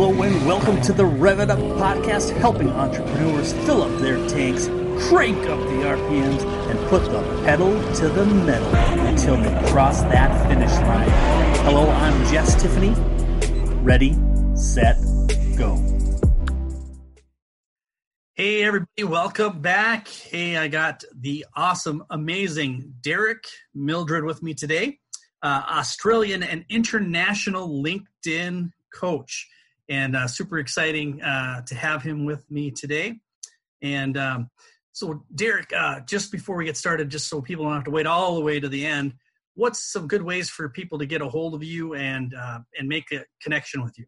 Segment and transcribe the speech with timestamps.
[0.00, 4.68] Hello and welcome to the Rev It Up podcast, helping entrepreneurs fill up their tanks,
[5.08, 8.76] crank up the RPMs, and put the pedal to the metal
[9.08, 11.08] until they cross that finish line.
[11.64, 12.94] Hello, I'm Jess Tiffany.
[13.82, 14.16] Ready,
[14.54, 14.98] set,
[15.56, 15.74] go.
[18.34, 20.06] Hey, everybody, welcome back.
[20.06, 25.00] Hey, I got the awesome, amazing Derek Mildred with me today,
[25.42, 29.48] uh, Australian and international LinkedIn coach
[29.88, 33.18] and uh, super exciting uh, to have him with me today.
[33.82, 34.50] And um,
[34.92, 38.06] so, Derek, uh, just before we get started, just so people don't have to wait
[38.06, 39.14] all the way to the end,
[39.54, 42.88] what's some good ways for people to get a hold of you and uh, and
[42.88, 44.06] make a connection with you?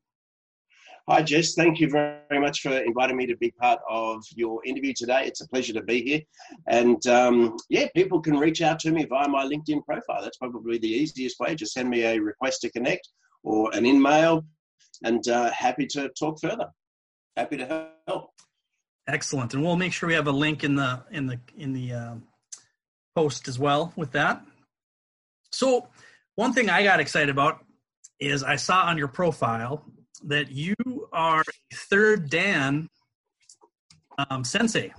[1.09, 1.55] Hi, Jess.
[1.55, 5.25] Thank you very much for inviting me to be part of your interview today.
[5.25, 6.21] It's a pleasure to be here.
[6.69, 10.23] And um, yeah, people can reach out to me via my LinkedIn profile.
[10.23, 11.55] That's probably the easiest way.
[11.57, 13.09] Just send me a request to connect
[13.43, 14.45] or an email
[15.03, 16.69] and uh, happy to talk further.
[17.37, 18.31] Happy to help.
[19.09, 21.93] Excellent, and we'll make sure we have a link in the in the in the
[21.93, 22.15] uh,
[23.15, 24.43] post as well with that.
[25.53, 25.89] So,
[26.37, 27.65] one thing I got excited about
[28.21, 29.85] is I saw on your profile
[30.25, 30.75] that you
[31.13, 32.89] are third Dan
[34.29, 34.93] um, sensei.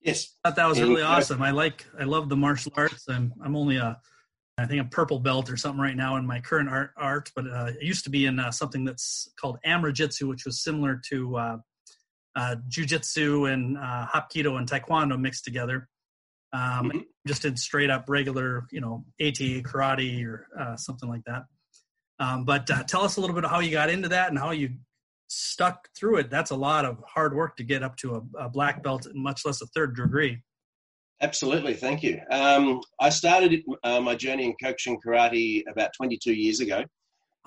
[0.00, 1.42] Yes, I thought that was really awesome.
[1.42, 3.08] I like I love the martial arts.
[3.08, 3.98] I'm I'm only a
[4.58, 7.46] I think a purple belt or something right now in my current art, art but
[7.46, 11.36] uh, it used to be in uh, something that's called Amrajitsu, which was similar to
[11.36, 11.56] uh,
[12.34, 15.88] uh, Jiu-Jitsu and uh, Hapkido and Taekwondo mixed together.
[16.52, 16.98] Um, mm-hmm.
[17.26, 21.44] Just in straight up regular, you know, AT karate or uh, something like that.
[22.18, 24.38] Um, but uh, tell us a little bit of how you got into that and
[24.38, 24.70] how you
[25.28, 26.30] stuck through it.
[26.30, 29.22] That's a lot of hard work to get up to a, a black belt, and
[29.22, 30.42] much less a third degree.
[31.20, 32.20] Absolutely, thank you.
[32.30, 36.84] Um, I started uh, my journey in coaching karate about 22 years ago,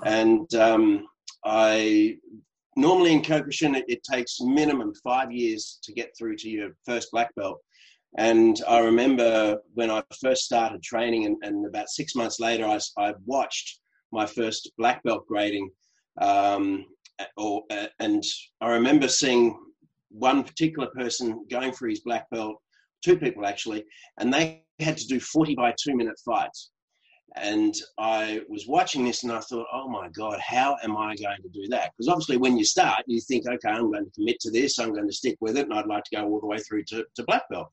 [0.03, 1.07] and um,
[1.45, 2.17] I
[2.75, 7.11] normally in Kyokushin it, it, takes minimum five years to get through to your first
[7.11, 7.61] black belt.
[8.17, 12.79] And I remember when I first started training, and, and about six months later, I,
[12.97, 13.79] I, watched
[14.11, 15.69] my first black belt grading,
[16.19, 16.87] um,
[17.37, 18.21] or, uh, and
[18.59, 19.57] I remember seeing
[20.09, 22.61] one particular person going for his black belt
[23.01, 23.83] two people actually,
[24.19, 26.71] and they had to do 40 by two minute fights.
[27.37, 31.41] And I was watching this and I thought, oh my God, how am I going
[31.41, 31.91] to do that?
[31.91, 34.93] Because obviously, when you start, you think, okay, I'm going to commit to this, I'm
[34.93, 37.05] going to stick with it, and I'd like to go all the way through to,
[37.15, 37.69] to black belt.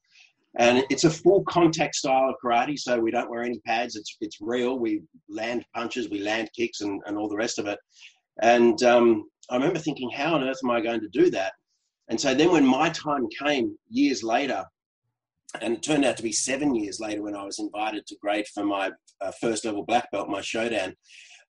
[0.57, 3.97] And it's a full contact style of karate, so we don't wear any pads.
[3.97, 4.79] It's, it's real.
[4.79, 7.79] We land punches, we land kicks, and, and all the rest of it.
[8.41, 11.53] And um, I remember thinking, how on earth am I going to do that?
[12.09, 14.65] And so then when my time came years later,
[15.61, 18.47] and it turned out to be seven years later when I was invited to grade
[18.49, 20.95] for my uh, first level black belt, my shodan.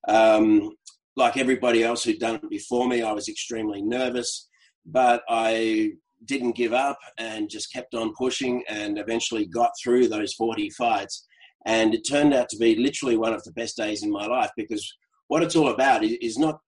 [0.07, 0.71] Um,
[1.15, 4.47] like everybody else who'd done it before me, I was extremely nervous,
[4.85, 5.91] but I
[6.25, 11.25] didn't give up and just kept on pushing and eventually got through those 40 fights.
[11.65, 14.51] And it turned out to be literally one of the best days in my life
[14.55, 16.59] because what it's all about is not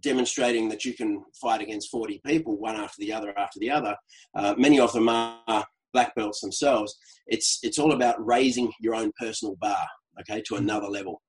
[0.00, 3.96] demonstrating that you can fight against 40 people, one after the other after the other.
[4.34, 6.96] Uh, many of them are black belts themselves.
[7.26, 9.86] It's it's all about raising your own personal bar,
[10.20, 11.22] okay, to another level.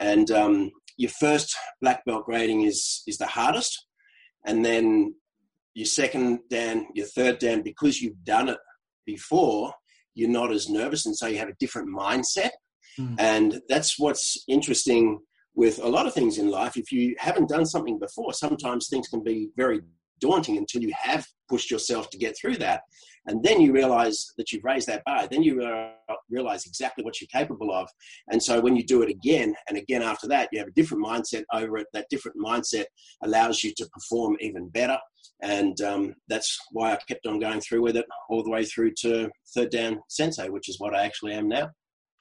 [0.00, 3.86] And um, your first black belt grading is is the hardest,
[4.46, 5.14] and then
[5.74, 8.58] your second dan, your third dan, because you've done it
[9.06, 9.72] before,
[10.14, 12.50] you're not as nervous, and so you have a different mindset.
[12.98, 13.14] Mm.
[13.18, 15.20] And that's what's interesting
[15.54, 16.76] with a lot of things in life.
[16.76, 19.80] If you haven't done something before, sometimes things can be very
[20.20, 22.82] daunting until you have pushed yourself to get through that.
[23.26, 25.28] And then you realize that you've raised that bar.
[25.28, 25.62] Then you
[26.28, 27.88] realize exactly what you're capable of.
[28.28, 31.04] And so when you do it again and again after that, you have a different
[31.04, 31.86] mindset over it.
[31.92, 32.86] That different mindset
[33.22, 34.98] allows you to perform even better.
[35.40, 38.92] And um, that's why I kept on going through with it all the way through
[39.02, 41.70] to third dan sensei, which is what I actually am now.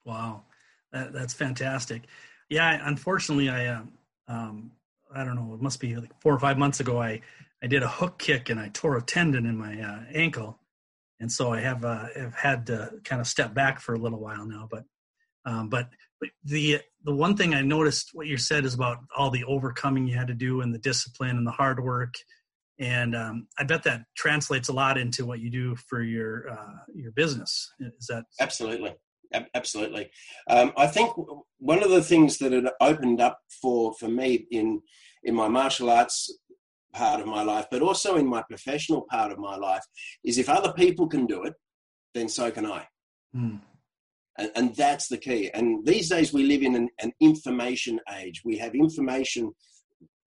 [0.06, 0.44] Wow,
[0.92, 2.04] that, that's fantastic.
[2.50, 3.94] Yeah, unfortunately, I um,
[4.28, 4.72] um,
[5.14, 5.54] I don't know.
[5.54, 7.02] It must be like four or five months ago.
[7.02, 7.22] I
[7.64, 10.58] I did a hook kick and I tore a tendon in my uh, ankle,
[11.22, 14.20] and so I have uh, have had to kind of step back for a little
[14.20, 14.68] while now.
[14.70, 14.84] But
[15.46, 15.88] um, but
[16.44, 20.18] the the one thing I noticed what you said is about all the overcoming you
[20.18, 22.16] had to do and the discipline and the hard work,
[22.79, 26.79] and um, I bet that translates a lot into what you do for your uh,
[26.94, 27.72] your business.
[27.79, 28.96] Is that absolutely?
[29.56, 30.09] Absolutely.
[30.50, 31.14] Um, I think
[31.58, 34.82] one of the things that it opened up for for me in
[35.23, 36.35] in my martial arts
[36.93, 39.84] part of my life, but also in my professional part of my life,
[40.23, 41.53] is if other people can do it,
[42.14, 42.85] then so can I.
[43.35, 43.61] Mm.
[44.38, 45.52] And, and, that's the key.
[45.53, 48.41] And these days we live in an, an information age.
[48.43, 49.52] We have information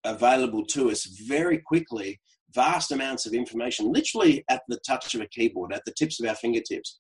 [0.04, 2.20] available to us very quickly
[2.54, 6.28] vast amounts of information, literally at the touch of a keyboard, at the tips of
[6.28, 7.00] our fingertips.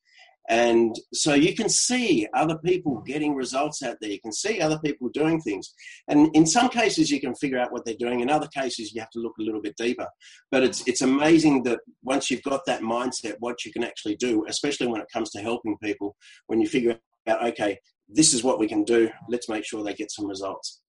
[0.49, 4.11] And so you can see other people getting results out there.
[4.11, 5.73] You can see other people doing things.
[6.09, 8.19] And in some cases, you can figure out what they're doing.
[8.19, 10.07] In other cases, you have to look a little bit deeper.
[10.51, 14.45] But it's, it's amazing that once you've got that mindset, what you can actually do,
[14.47, 16.15] especially when it comes to helping people,
[16.47, 17.77] when you figure out, okay,
[18.09, 20.81] this is what we can do, let's make sure they get some results.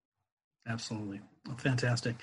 [0.67, 1.21] Absolutely.
[1.59, 2.17] fantastic.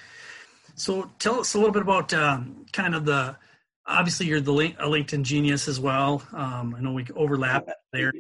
[0.76, 3.36] So tell us a little bit about um, kind of the
[3.86, 6.24] obviously you're the link, a LinkedIn genius as well.
[6.34, 8.14] Um, I know we overlap there,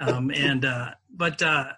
[0.00, 1.72] um, and uh, but uh,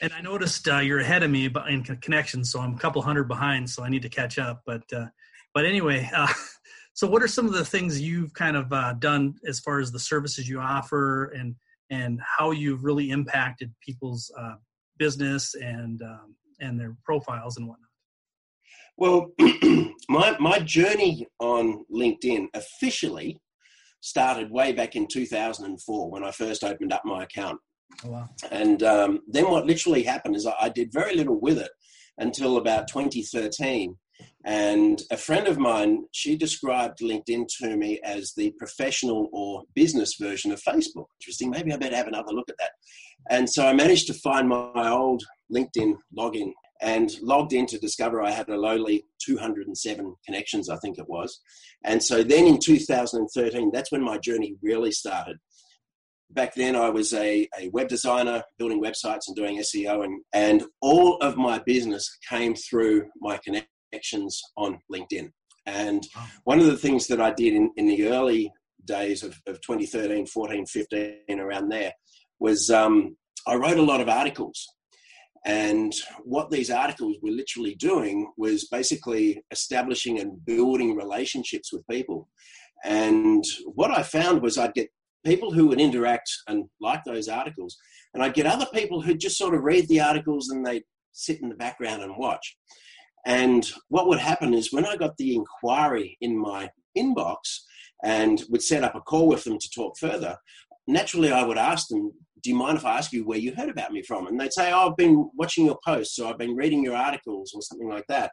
[0.00, 3.28] and I noticed uh, you're ahead of me in connections, so I'm a couple hundred
[3.28, 4.62] behind, so I need to catch up.
[4.66, 5.06] But uh,
[5.54, 6.28] but anyway, uh,
[6.94, 9.92] so what are some of the things you've kind of uh, done as far as
[9.92, 11.54] the services you offer and
[11.90, 14.32] and how you've really impacted people's
[14.98, 17.85] business and um, and their profiles and whatnot?
[18.98, 19.32] Well,
[20.08, 23.38] my my journey on LinkedIn officially
[24.00, 27.58] started way back in 2004 when I first opened up my account.
[28.04, 28.28] Oh, wow.
[28.50, 31.70] And um, then what literally happened is I, I did very little with it
[32.18, 33.96] until about 2013.
[34.44, 40.14] And a friend of mine, she described LinkedIn to me as the professional or business
[40.20, 41.06] version of Facebook.
[41.20, 41.50] Interesting.
[41.50, 42.70] Maybe I better have another look at that.
[43.28, 45.22] And so I managed to find my old
[45.52, 50.98] LinkedIn login and logged in to discover I had a lowly 207 connections, I think
[50.98, 51.40] it was.
[51.84, 55.38] And so then in 2013, that's when my journey really started.
[56.30, 60.64] Back then, I was a, a web designer, building websites and doing SEO, and, and
[60.80, 65.30] all of my business came through my connections on LinkedIn.
[65.66, 66.06] And
[66.44, 68.52] one of the things that I did in, in the early
[68.84, 71.92] days of, of 2013, 14, 15, around there,
[72.38, 74.66] was um, I wrote a lot of articles
[75.44, 75.92] and
[76.24, 82.28] what these articles were literally doing was basically establishing and building relationships with people.
[82.84, 83.44] And
[83.74, 84.88] what I found was I'd get
[85.24, 87.76] people who would interact and like those articles,
[88.14, 91.40] and I'd get other people who just sort of read the articles and they'd sit
[91.42, 92.56] in the background and watch.
[93.26, 97.38] And what would happen is when I got the inquiry in my inbox
[98.04, 100.36] and would set up a call with them to talk further,
[100.86, 102.12] naturally I would ask them,
[102.46, 104.28] do you mind if I ask you where you heard about me from?
[104.28, 107.52] And they'd say, oh, I've been watching your posts or I've been reading your articles
[107.52, 108.30] or something like that.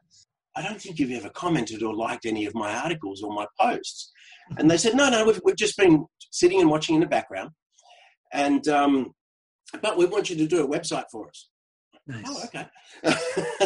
[0.55, 4.11] I don't think you've ever commented or liked any of my articles or my posts.
[4.59, 7.49] And they said, no, no, we've, we've just been sitting and watching in the background.
[8.31, 9.13] And, um,
[9.81, 11.49] but we want you to do a website for us.
[12.05, 12.23] Nice.
[12.27, 12.67] Oh, okay.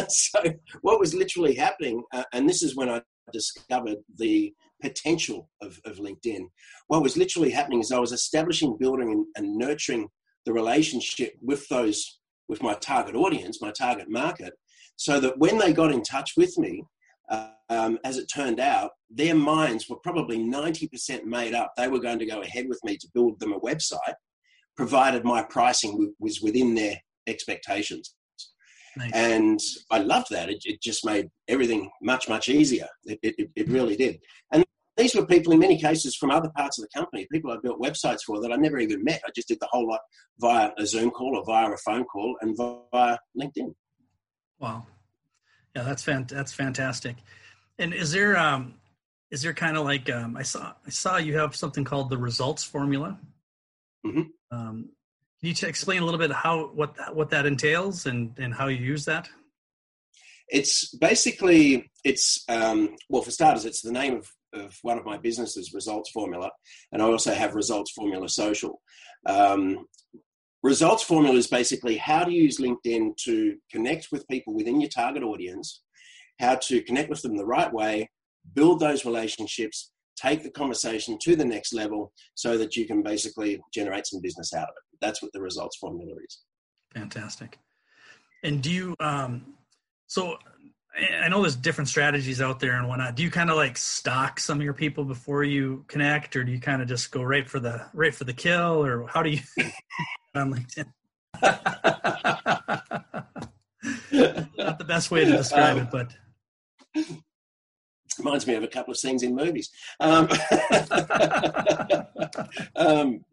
[0.08, 0.40] so
[0.80, 3.02] what was literally happening, uh, and this is when I
[3.34, 6.46] discovered the potential of, of LinkedIn.
[6.86, 10.08] What was literally happening is I was establishing, building, and, and nurturing
[10.48, 14.54] the relationship with those with my target audience, my target market,
[14.96, 16.82] so that when they got in touch with me,
[17.28, 21.74] uh, um, as it turned out, their minds were probably 90% made up.
[21.76, 24.14] They were going to go ahead with me to build them a website,
[24.74, 26.96] provided my pricing w- was within their
[27.26, 28.14] expectations.
[28.96, 29.12] Nice.
[29.12, 29.60] And
[29.90, 30.48] I loved that.
[30.48, 32.88] It, it, just made everything much, much easier.
[33.04, 34.18] It, it, it really did.
[34.50, 34.64] And
[34.98, 37.80] these were people in many cases from other parts of the company, people I built
[37.80, 39.22] websites for that I never even met.
[39.24, 40.00] I just did the whole lot
[40.40, 43.74] via a Zoom call or via a phone call and via LinkedIn.
[44.58, 44.86] Wow.
[45.74, 47.16] Yeah, that's fant- that's fantastic.
[47.78, 48.74] And is there um
[49.30, 52.18] is there kind of like um I saw I saw you have something called the
[52.18, 53.18] results formula.
[54.04, 54.22] Mm-hmm.
[54.50, 54.90] Um,
[55.40, 58.66] can you t- explain a little bit how what what that entails and and how
[58.66, 59.28] you use that?
[60.48, 65.18] It's basically it's um, well for starters it's the name of of one of my
[65.18, 66.50] businesses, Results Formula,
[66.92, 68.80] and I also have Results Formula Social.
[69.26, 69.86] Um,
[70.62, 75.22] results Formula is basically how to use LinkedIn to connect with people within your target
[75.22, 75.82] audience,
[76.40, 78.10] how to connect with them the right way,
[78.54, 83.60] build those relationships, take the conversation to the next level so that you can basically
[83.72, 84.98] generate some business out of it.
[85.00, 86.40] That's what the Results Formula is.
[86.94, 87.58] Fantastic.
[88.42, 89.54] And do you, um,
[90.06, 90.38] so
[90.98, 93.14] I know there's different strategies out there and whatnot.
[93.14, 96.50] Do you kind of like stalk some of your people before you connect, or do
[96.50, 99.30] you kind of just go right for the right for the kill, or how do
[99.30, 99.40] you
[100.34, 100.86] on LinkedIn?
[104.58, 106.12] Not the best way to describe um, it, but
[108.18, 109.70] reminds me of a couple of scenes in movies.
[110.00, 110.26] Um,
[112.76, 113.24] um,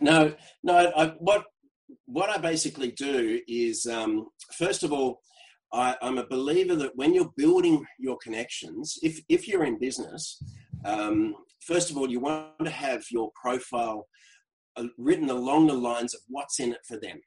[0.00, 0.92] no, no.
[0.96, 1.44] I, what
[2.06, 5.20] what I basically do is, um, first of all,
[5.72, 10.42] I, am a believer that when you're building your connections, if, if you're in business,
[10.84, 14.06] um, first of all, you want to have your profile
[14.76, 17.20] uh, written along the lines of what's in it for them.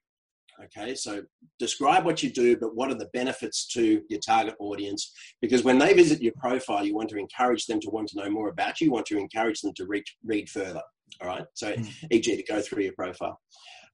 [0.63, 1.21] Okay, so
[1.59, 5.11] describe what you do, but what are the benefits to your target audience?
[5.41, 8.29] Because when they visit your profile, you want to encourage them to want to know
[8.29, 8.85] more about you.
[8.85, 10.81] You want to encourage them to reach, read further.
[11.21, 12.07] All right, so mm-hmm.
[12.09, 13.39] e.g., to go through your profile.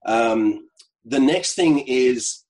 [0.06, 0.68] Um,
[1.04, 2.41] the next thing is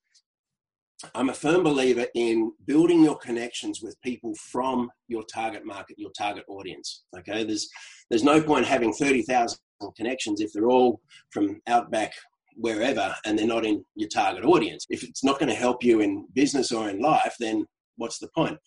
[1.14, 6.12] I'm a firm believer in building your connections with people from your target market, your
[6.16, 7.04] target audience.
[7.16, 7.68] Okay, there's
[8.11, 9.59] there's no point having thirty thousand
[9.97, 12.12] connections if they're all from outback
[12.56, 14.87] wherever and they're not in your target audience.
[14.90, 17.66] If it's not going to help you in business or in life, then
[17.97, 18.59] what's the point?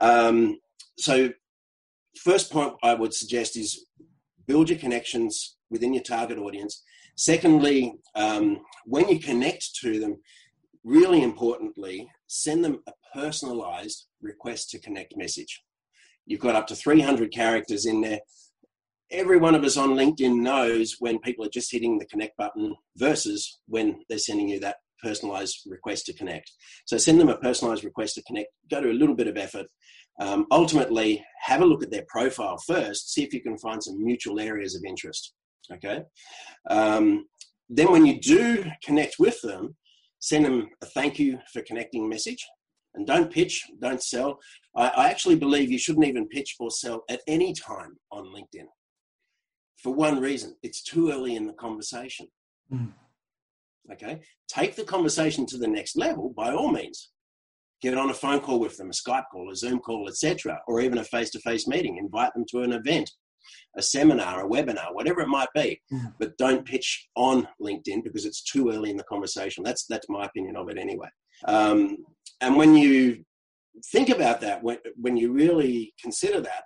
[0.00, 0.58] Um,
[0.98, 1.30] so,
[2.22, 3.86] first point I would suggest is
[4.46, 6.82] build your connections within your target audience.
[7.16, 10.16] Secondly, um, when you connect to them,
[10.84, 15.62] really importantly, send them a personalized request to connect message.
[16.26, 18.20] You've got up to 300 characters in there.
[19.10, 22.74] Every one of us on LinkedIn knows when people are just hitting the connect button
[22.96, 26.50] versus when they're sending you that personalized request to connect.
[26.86, 28.48] So send them a personalized request to connect.
[28.70, 29.66] Go to a little bit of effort.
[30.20, 33.12] Um, ultimately, have a look at their profile first.
[33.12, 35.34] See if you can find some mutual areas of interest.
[35.72, 36.02] Okay.
[36.70, 37.26] Um,
[37.68, 39.76] then, when you do connect with them,
[40.24, 42.42] send them a thank you for connecting message
[42.94, 44.38] and don't pitch, don't sell.
[44.74, 48.66] I, I, actually believe you shouldn't even pitch or sell at any time on LinkedIn
[49.76, 52.26] for one reason it's too early in the conversation.
[52.72, 52.92] Mm.
[53.92, 57.10] Okay, take the conversation to the next level by all means.
[57.82, 60.80] Get on a phone call with them, a Skype call, a Zoom call, etc., or
[60.80, 61.98] even a face to face meeting.
[61.98, 63.10] Invite them to an event
[63.76, 65.80] a seminar, a webinar, whatever it might be.
[65.92, 66.14] Mm.
[66.18, 69.64] But don't pitch on LinkedIn because it's too early in the conversation.
[69.64, 71.08] That's that's my opinion of it anyway.
[71.46, 71.98] Um,
[72.40, 73.24] and when you
[73.92, 76.64] think about that, when when you really consider that,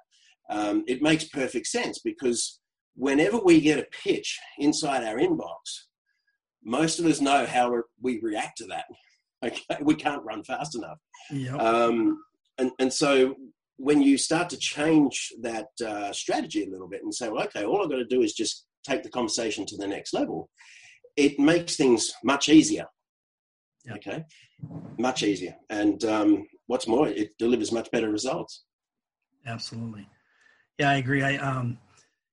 [0.51, 2.61] um, it makes perfect sense because
[2.95, 5.87] whenever we get a pitch inside our inbox,
[6.65, 8.85] most of us know how we react to that.
[9.47, 10.99] Okay, we can't run fast enough.
[11.31, 11.61] Yep.
[11.61, 12.19] Um,
[12.59, 13.37] and, and so
[13.79, 17.65] when you start to change that uh, strategy a little bit and say, well, okay,
[17.65, 20.51] all I've got to do is just take the conversation to the next level,
[21.17, 22.87] it makes things much easier.
[23.91, 24.25] Okay,
[24.99, 25.55] much easier.
[25.71, 28.65] And um, what's more, it delivers much better results.
[29.47, 30.07] Absolutely.
[30.79, 31.23] Yeah, I agree.
[31.23, 31.79] I um,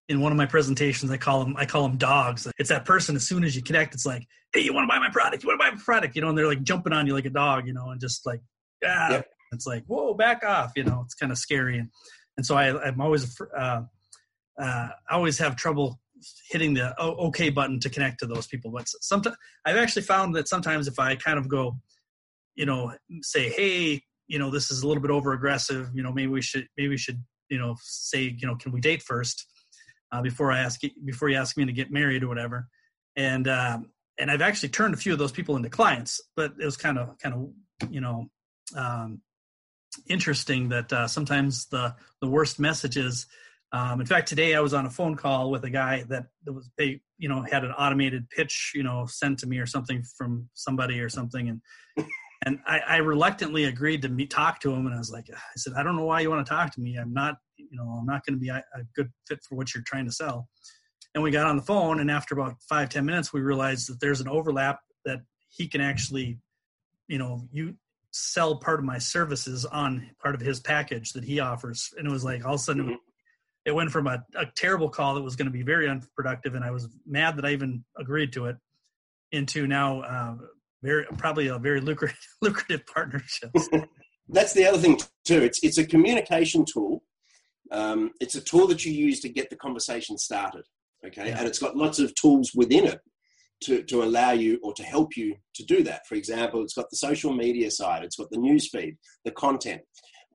[0.09, 2.47] in one of my presentations, I call them I call them dogs.
[2.57, 4.99] It's that person as soon as you connect, it's like, hey, you want to buy
[4.99, 5.43] my product?
[5.43, 6.15] You want to buy my product?
[6.15, 8.25] You know, and they're like jumping on you like a dog, you know, and just
[8.25, 8.41] like,
[8.81, 9.27] yeah, yep.
[9.51, 10.73] It's like, whoa, back off.
[10.75, 11.77] You know, it's kind of scary.
[11.79, 11.89] And,
[12.37, 13.81] and so I, I'm always, uh,
[14.61, 15.99] uh, I always have trouble
[16.49, 18.71] hitting the OK button to connect to those people.
[18.71, 19.35] But sometimes
[19.65, 21.77] I've actually found that sometimes if I kind of go,
[22.55, 25.89] you know, say, hey, you know, this is a little bit over aggressive.
[25.93, 28.79] You know, maybe we should, maybe we should, you know, say, you know, can we
[28.79, 29.45] date first
[30.11, 32.67] uh, before I ask, you, before you ask me to get married or whatever.
[33.15, 36.65] And um, and I've actually turned a few of those people into clients, but it
[36.65, 38.29] was kind of, kind of, you know,
[38.75, 39.21] um,
[40.07, 43.27] interesting that uh, sometimes the the worst messages.
[43.71, 46.69] Um, in fact, today I was on a phone call with a guy that, was
[46.77, 50.49] they you know had an automated pitch you know sent to me or something from
[50.53, 51.61] somebody or something and.
[52.45, 54.85] and I, I, reluctantly agreed to meet, talk to him.
[54.85, 56.81] And I was like, I said, I don't know why you want to talk to
[56.81, 56.95] me.
[56.95, 59.73] I'm not, you know, I'm not going to be a, a, good fit for what
[59.73, 60.47] you're trying to sell.
[61.15, 64.01] And we got on the phone, and after about five ten minutes, we realized that
[64.01, 66.39] there's an overlap that he can actually,
[67.07, 67.75] you know, you
[68.17, 71.93] sell part of my services on part of his package that he offers.
[71.97, 72.93] And it was like all of a sudden mm-hmm.
[73.65, 76.63] it went from a, a terrible call that was going to be very unproductive, and
[76.63, 78.55] I was mad that I even agreed to it,
[79.33, 80.35] into now uh,
[80.81, 83.51] very probably a very lucrative lucrative partnership.
[84.29, 85.41] That's the other thing too.
[85.41, 87.03] It's it's a communication tool.
[87.71, 90.63] Um, it's a tool that you use to get the conversation started.
[91.05, 91.39] Okay, yeah.
[91.39, 93.01] and it's got lots of tools within it
[93.63, 96.05] to, to allow you or to help you to do that.
[96.07, 99.81] For example, it's got the social media side, it's got the news feed, the content,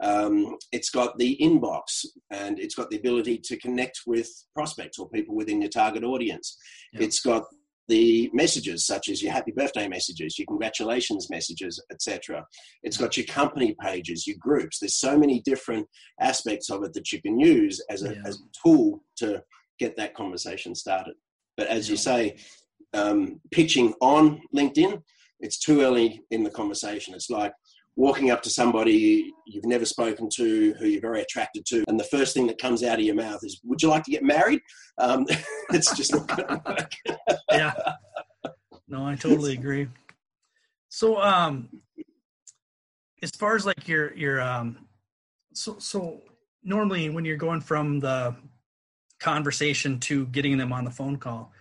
[0.03, 5.09] um, it's got the inbox, and it's got the ability to connect with prospects or
[5.11, 6.57] people within your target audience.
[6.95, 7.03] Yep.
[7.03, 7.45] It's got
[7.89, 12.47] the messages such as your happy birthday messages, your congratulations messages, etc.
[12.83, 14.79] It's got your company pages, your groups.
[14.79, 15.87] There's so many different
[16.21, 18.23] aspects of it that you can use as a, yeah.
[18.25, 19.43] as a tool to
[19.79, 21.15] get that conversation started.
[21.57, 21.93] But as yeah.
[21.93, 22.37] you say,
[22.95, 25.03] um, pitching on LinkedIn,
[25.41, 27.15] it's too early in the conversation.
[27.15, 27.53] It's like
[27.97, 32.05] walking up to somebody you've never spoken to, who you're very attracted to, and the
[32.05, 34.61] first thing that comes out of your mouth is, "Would you like to get married?"
[34.99, 35.27] Um,
[35.71, 36.93] it's just not going to work.
[37.53, 37.73] yeah.
[38.89, 39.89] No, I totally agree.
[40.89, 41.69] So, um,
[43.23, 44.89] as far as like your your um,
[45.55, 46.23] so so
[46.63, 48.35] normally when you're going from the
[49.19, 51.53] conversation to getting them on the phone call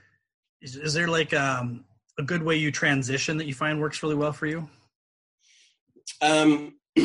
[0.62, 1.86] is, is there like um
[2.18, 4.70] a good way you transition that you find works really well for you?
[6.22, 6.76] Um,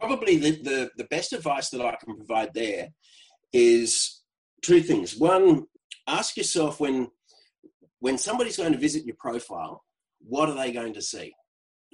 [0.00, 2.88] probably the, the, the best advice that I can provide there
[3.52, 4.22] is
[4.62, 5.16] two things.
[5.16, 5.66] One,
[6.06, 7.08] ask yourself when
[8.00, 9.82] when somebody's going to visit your profile,
[10.20, 11.34] what are they going to see?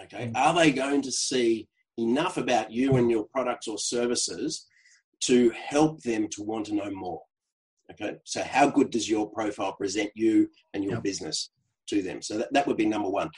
[0.03, 0.37] Okay, mm.
[0.37, 4.67] are they going to see enough about you and your products or services
[5.21, 7.23] to help them to want to know more?
[7.91, 11.03] Okay, so how good does your profile present you and your yep.
[11.03, 11.51] business
[11.89, 12.23] to them?
[12.23, 13.31] So that, that would be number one.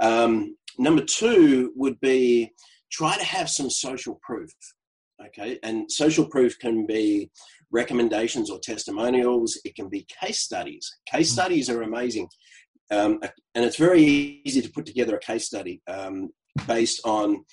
[0.00, 2.52] Um, number two would be
[2.90, 4.50] try to have some social proof.
[5.28, 7.30] Okay, and social proof can be
[7.70, 10.98] recommendations or testimonials, it can be case studies.
[11.10, 11.34] Case mm-hmm.
[11.34, 12.28] studies are amazing.
[12.90, 13.18] Um,
[13.54, 14.02] and it's very
[14.44, 16.30] easy to put together a case study um,
[16.66, 17.44] based on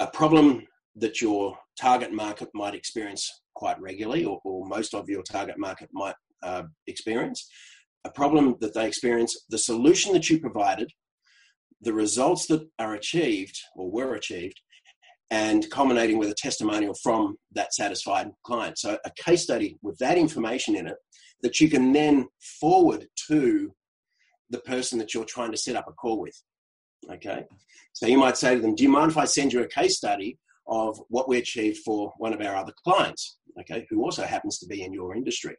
[0.00, 0.66] a problem
[0.96, 5.88] that your target market might experience quite regularly, or, or most of your target market
[5.92, 7.48] might uh, experience,
[8.04, 10.90] a problem that they experience, the solution that you provided,
[11.82, 14.60] the results that are achieved or were achieved,
[15.30, 18.78] and culminating with a testimonial from that satisfied client.
[18.78, 20.96] So, a case study with that information in it
[21.42, 22.26] that you can then
[22.60, 23.72] forward to
[24.50, 26.36] the person that you're trying to set up a call with.
[27.10, 27.44] Okay.
[27.92, 29.96] So, you might say to them, Do you mind if I send you a case
[29.96, 33.38] study of what we achieved for one of our other clients?
[33.60, 33.86] Okay.
[33.90, 35.56] Who also happens to be in your industry.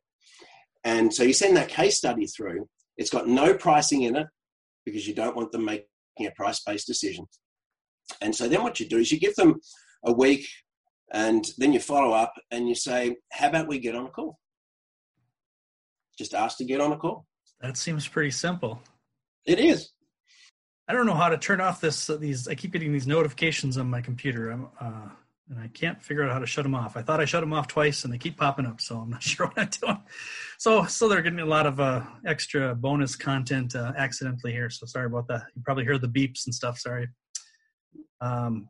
[0.83, 2.67] And so, you send that case study through.
[2.97, 4.27] It's got no pricing in it
[4.85, 5.85] because you don't want them making
[6.21, 7.25] a price based decision.
[8.21, 9.59] And so then what you do is you give them
[10.05, 10.47] a week
[11.13, 14.37] and then you follow up and you say, How about we get on a call?
[16.17, 17.25] Just ask to get on a call.
[17.61, 18.81] That seems pretty simple.
[19.45, 19.91] It is.
[20.91, 22.09] I don't know how to turn off this.
[22.09, 25.07] Uh, these I keep getting these notifications on my computer, uh,
[25.49, 26.97] and I can't figure out how to shut them off.
[26.97, 28.81] I thought I shut them off twice, and they keep popping up.
[28.81, 30.03] So I'm not sure what I'm doing.
[30.57, 34.69] So, so they're getting a lot of uh, extra bonus content uh, accidentally here.
[34.69, 35.43] So sorry about that.
[35.55, 36.77] You probably heard the beeps and stuff.
[36.77, 37.07] Sorry.
[38.19, 38.67] Um,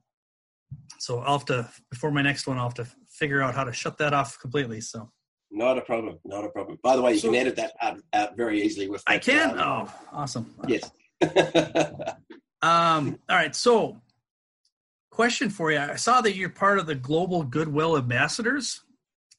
[0.99, 3.73] so I'll have to before my next one, I'll have to figure out how to
[3.73, 4.81] shut that off completely.
[4.81, 5.09] So
[5.49, 6.77] not a problem, not a problem.
[6.83, 9.03] By the way, you so, can edit that out, out, very easily with.
[9.05, 9.57] That, I can.
[9.57, 10.53] Um, oh, awesome.
[10.67, 10.91] Yes.
[12.61, 13.19] um.
[13.29, 13.55] All right.
[13.55, 14.01] So,
[15.11, 18.81] question for you: I saw that you're part of the Global Goodwill Ambassadors.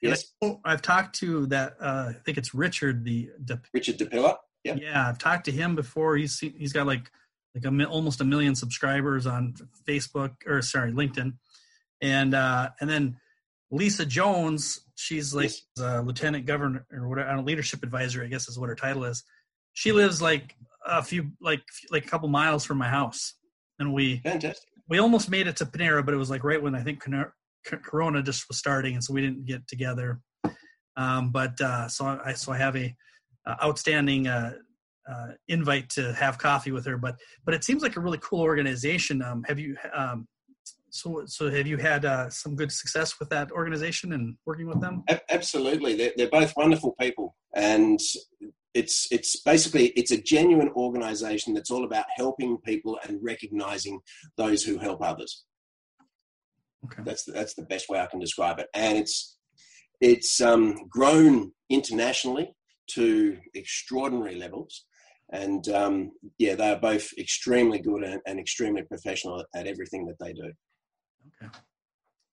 [0.01, 0.33] Yes.
[0.64, 1.77] I've talked to that.
[1.81, 4.37] Uh, I think it's Richard the De- Richard DiPilla.
[4.64, 4.77] Yeah.
[4.81, 6.16] Yeah, I've talked to him before.
[6.16, 7.11] He's he's got like
[7.55, 9.55] like a, almost a million subscribers on
[9.87, 11.35] Facebook or sorry LinkedIn,
[12.01, 13.16] and uh, and then
[13.73, 15.62] Lisa Jones, she's like yes.
[15.81, 19.25] a lieutenant governor or whatever, a leadership advisor, I guess is what her title is.
[19.73, 20.55] She lives like
[20.87, 23.35] a few like like a couple miles from my house,
[23.79, 24.68] and we fantastic.
[24.88, 27.03] We almost made it to Panera, but it was like right when I think
[27.64, 30.21] Corona just was starting, and so we didn't get together.
[30.97, 32.95] Um, but uh, so I so I have a
[33.47, 34.53] uh, outstanding uh,
[35.11, 36.97] uh, invite to have coffee with her.
[36.97, 39.23] But but it seems like a really cool organization.
[39.23, 40.27] Um, have you um,
[40.90, 44.81] so so have you had uh, some good success with that organization and working with
[44.81, 45.05] them?
[45.31, 47.99] Absolutely, they're, they're both wonderful people, and
[48.75, 54.01] it's it's basically it's a genuine organization that's all about helping people and recognizing
[54.37, 55.45] those who help others.
[56.85, 57.03] Okay.
[57.05, 59.37] That's the, that's the best way I can describe it, and it's
[60.01, 62.55] it's um, grown internationally
[62.91, 64.85] to extraordinary levels.
[65.31, 70.19] And um, yeah, they are both extremely good and, and extremely professional at everything that
[70.19, 70.53] they do.
[71.43, 71.53] Okay,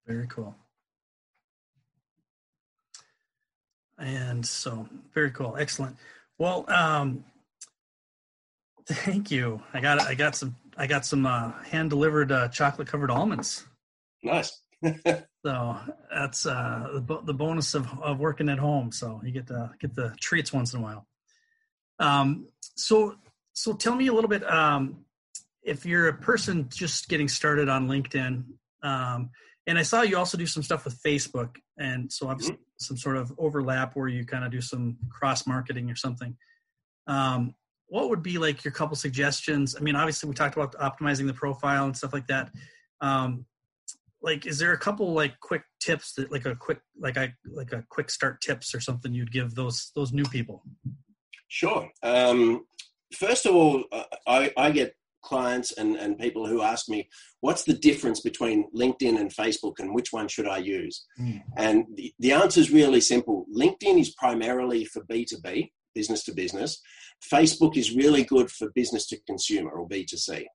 [0.06, 0.56] very cool.
[4.00, 5.98] And so, very cool, excellent.
[6.40, 7.26] Well, um,
[8.88, 9.62] thank you.
[9.74, 13.66] I got I got some I got some uh, hand delivered uh, chocolate covered almonds.
[14.24, 14.62] Nice.
[15.46, 15.78] so
[16.10, 18.94] that's uh, the, the bonus of, of working at home.
[18.94, 21.06] So you get to get the treats once in a while.
[22.00, 22.48] Um,
[22.78, 23.16] so
[23.52, 24.50] so tell me a little bit.
[24.50, 25.04] Um,
[25.62, 28.46] if you're a person just getting started on LinkedIn,
[28.82, 29.32] um,
[29.68, 32.64] and I saw you also do some stuff with Facebook, and so obviously mm-hmm.
[32.80, 36.36] Some sort of overlap where you kind of do some cross marketing or something.
[37.08, 37.54] Um,
[37.88, 39.76] what would be like your couple suggestions?
[39.76, 42.52] I mean, obviously we talked about optimizing the profile and stuff like that.
[43.02, 43.46] Um,
[44.22, 47.72] like is there a couple like quick tips that like a quick like I like
[47.72, 50.64] a quick start tips or something you'd give those those new people?
[51.48, 51.90] Sure.
[52.04, 52.66] Um,
[53.14, 57.10] first of all, uh, I, I get clients and, and people who ask me,
[57.42, 61.06] what's the difference between LinkedIn and Facebook and which one should I use?
[61.20, 61.42] Mm.
[61.58, 63.46] And the, the answer is really simple.
[63.56, 66.82] LinkedIn is primarily for B2B, business to business.
[67.32, 70.46] Facebook is really good for business to consumer or B2C.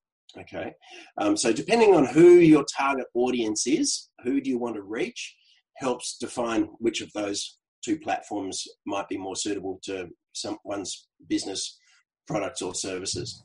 [0.40, 0.72] Okay.
[1.18, 5.36] Um, so depending on who your target audience is, who do you want to reach,
[5.76, 11.78] helps define which of those two platforms might be more suitable to someone's business
[12.26, 13.42] products or services.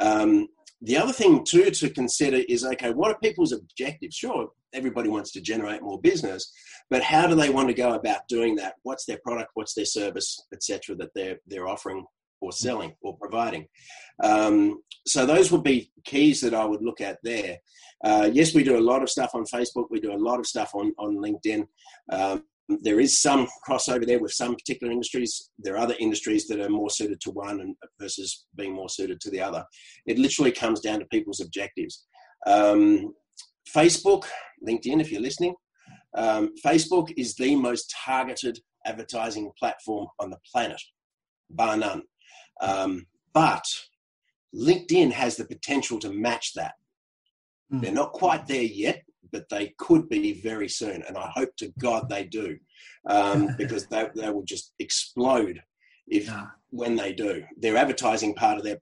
[0.00, 0.48] Um,
[0.82, 4.16] the other thing too to consider is okay, what are people's objectives?
[4.16, 6.52] Sure, everybody wants to generate more business,
[6.88, 8.74] but how do they want to go about doing that?
[8.82, 9.50] What's their product?
[9.54, 10.96] What's their service, etc.
[10.96, 12.04] That they're they're offering
[12.40, 13.66] or selling or providing.
[14.22, 17.58] Um, so those would be keys that I would look at there.
[18.02, 19.88] Uh, yes, we do a lot of stuff on Facebook.
[19.90, 21.66] We do a lot of stuff on on LinkedIn.
[22.10, 22.44] Um,
[22.82, 25.50] there is some crossover there with some particular industries.
[25.58, 29.20] There are other industries that are more suited to one and versus being more suited
[29.22, 29.64] to the other.
[30.06, 32.06] It literally comes down to people's objectives.
[32.46, 33.12] Um,
[33.74, 34.24] Facebook,
[34.66, 35.54] LinkedIn, if you're listening,
[36.16, 40.80] um, Facebook is the most targeted advertising platform on the planet,
[41.50, 42.02] bar none.
[42.60, 43.64] Um, but
[44.54, 46.72] LinkedIn has the potential to match that.
[47.72, 47.82] Mm.
[47.82, 51.02] They're not quite there yet, but they could be very soon.
[51.06, 52.58] And I hope to God they do,
[53.08, 55.62] um, because they, they will just explode
[56.08, 56.46] if yeah.
[56.70, 57.44] when they do.
[57.56, 58.78] Their advertising part of their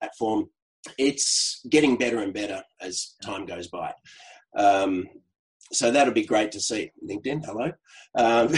[0.00, 0.50] platform,
[0.98, 3.92] it's getting better and better as time goes by.
[4.56, 5.06] Um,
[5.72, 6.90] so that'll be great to see.
[7.08, 7.72] LinkedIn, hello.
[8.14, 8.52] Um,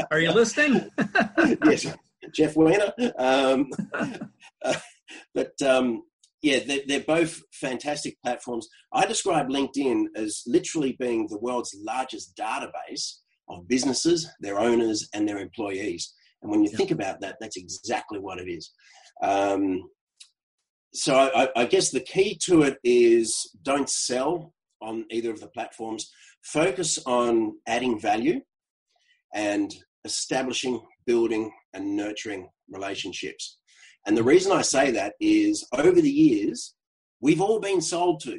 [0.10, 0.88] Are you listening?
[1.64, 1.86] yes,
[2.34, 2.92] Jeff Weiner.
[3.16, 4.74] Um, uh,
[5.34, 6.02] but um,
[6.44, 8.68] yeah, they're, they're, both fantastic platforms.
[8.92, 13.14] I describe LinkedIn as literally being the world's largest database
[13.48, 16.12] of businesses, their owners, and their employees.
[16.42, 16.76] And when you yeah.
[16.76, 18.70] think about that, that's exactly what it is.
[19.22, 19.84] Um,
[20.92, 24.52] so I, I, guess the key to it is don't sell
[24.82, 26.10] on either of the platforms.
[26.42, 28.40] Focus on adding value
[29.34, 33.58] and establishing, building, and nurturing relationships.
[34.06, 36.74] And the reason I say that is over the years,
[37.20, 38.38] we've all been sold to.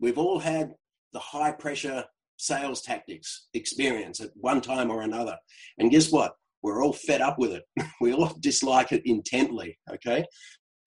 [0.00, 0.74] We've all had
[1.12, 2.04] the high pressure
[2.36, 5.36] sales tactics experience at one time or another.
[5.78, 6.34] And guess what?
[6.62, 7.64] We're all fed up with it.
[8.00, 9.78] we all dislike it intently.
[9.90, 10.24] Okay.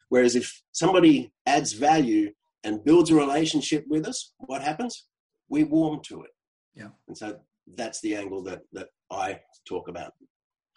[0.09, 2.31] Whereas if somebody adds value
[2.63, 5.05] and builds a relationship with us, what happens?
[5.49, 6.31] We warm to it.
[6.75, 6.89] Yeah.
[7.07, 7.39] And so
[7.75, 10.13] that's the angle that, that I talk about.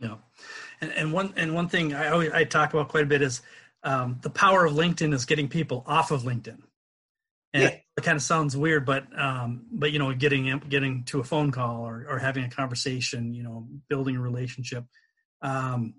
[0.01, 0.17] Yeah,
[0.81, 3.43] and, and one and one thing I always I talk about quite a bit is
[3.83, 6.59] um, the power of LinkedIn is getting people off of LinkedIn.
[7.53, 7.69] And yeah.
[7.97, 11.51] it kind of sounds weird, but um, but you know, getting getting to a phone
[11.51, 14.85] call or or having a conversation, you know, building a relationship.
[15.43, 15.95] Um,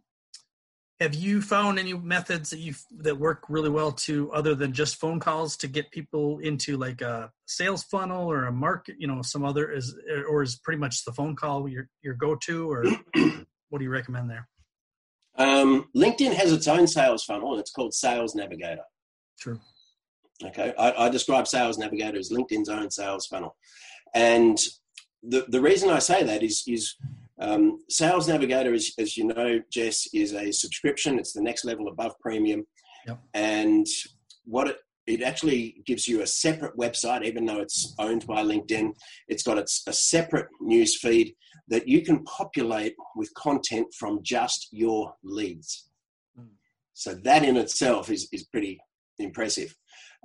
[1.01, 4.97] have you found any methods that you that work really well to other than just
[4.97, 9.23] phone calls to get people into like a sales funnel or a market you know
[9.23, 9.95] some other is
[10.29, 12.85] or is pretty much the phone call your your go-to or
[13.71, 14.47] what do you recommend there?
[15.37, 18.83] Um, LinkedIn has its own sales funnel, and it's called Sales Navigator.
[19.39, 19.59] True.
[20.43, 23.55] Okay, I, I describe Sales Navigator as LinkedIn's own sales funnel,
[24.13, 24.57] and
[25.23, 26.95] the the reason I say that is is
[27.39, 31.17] um, Sales Navigator, is, as you know, Jess, is a subscription.
[31.17, 32.65] It's the next level above premium,
[33.07, 33.19] yep.
[33.33, 33.87] and
[34.43, 38.91] what it it actually gives you a separate website, even though it's owned by LinkedIn.
[39.27, 41.35] It's got its, a separate news feed
[41.71, 45.89] that you can populate with content from just your leads.
[46.37, 46.49] Mm.
[46.93, 48.79] So that in itself is, is pretty
[49.17, 49.75] impressive.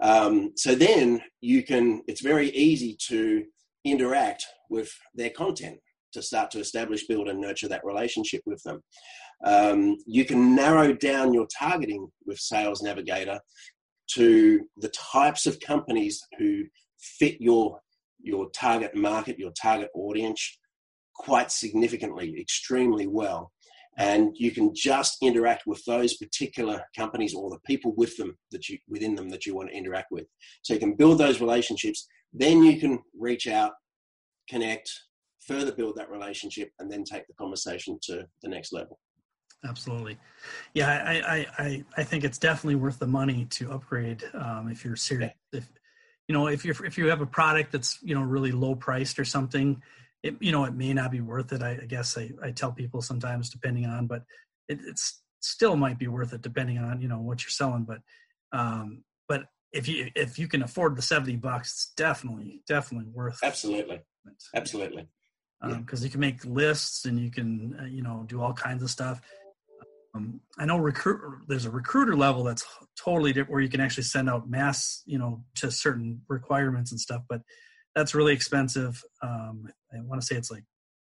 [0.03, 3.45] Um, so then you can, it's very easy to
[3.85, 5.79] interact with their content
[6.13, 8.83] to start to establish, build, and nurture that relationship with them.
[9.45, 13.39] Um, you can narrow down your targeting with Sales Navigator
[14.15, 16.65] to the types of companies who
[16.99, 17.81] fit your
[18.23, 20.59] your target market, your target audience
[21.19, 23.53] quite significantly, extremely well.
[23.99, 28.69] And you can just interact with those particular companies or the people with them that
[28.69, 30.27] you within them that you want to interact with.
[30.63, 32.07] So you can build those relationships.
[32.33, 33.73] Then you can reach out,
[34.51, 34.91] connect,
[35.47, 38.99] further build that relationship, and then take the conversation to the next level
[39.65, 40.19] absolutely
[40.75, 44.97] yeah I, I i think it's definitely worth the money to upgrade um, if you're
[44.97, 45.67] serious if
[46.29, 49.19] you know if you're if you have a product that's you know really low priced
[49.19, 49.83] or something
[50.23, 52.73] it you know it may not be worth it i, I guess I, I tell
[52.73, 54.23] people sometimes depending on but
[54.69, 57.99] it it's still might be worth it depending on you know what you're selling but
[58.53, 63.39] um but if you if you can afford the 70 bucks it's definitely definitely worth
[63.43, 64.37] absolutely it.
[64.55, 65.09] absolutely
[65.63, 68.83] because um, you can make lists and you can uh, you know do all kinds
[68.83, 69.21] of stuff
[70.17, 71.21] um, I know recruit.
[71.47, 72.65] There's a recruiter level that's
[72.99, 77.01] totally different, where you can actually send out mass, you know, to certain requirements and
[77.01, 77.23] stuff.
[77.29, 77.43] But
[77.97, 79.03] that's really expensive.
[79.23, 80.65] Um, I want to say it's like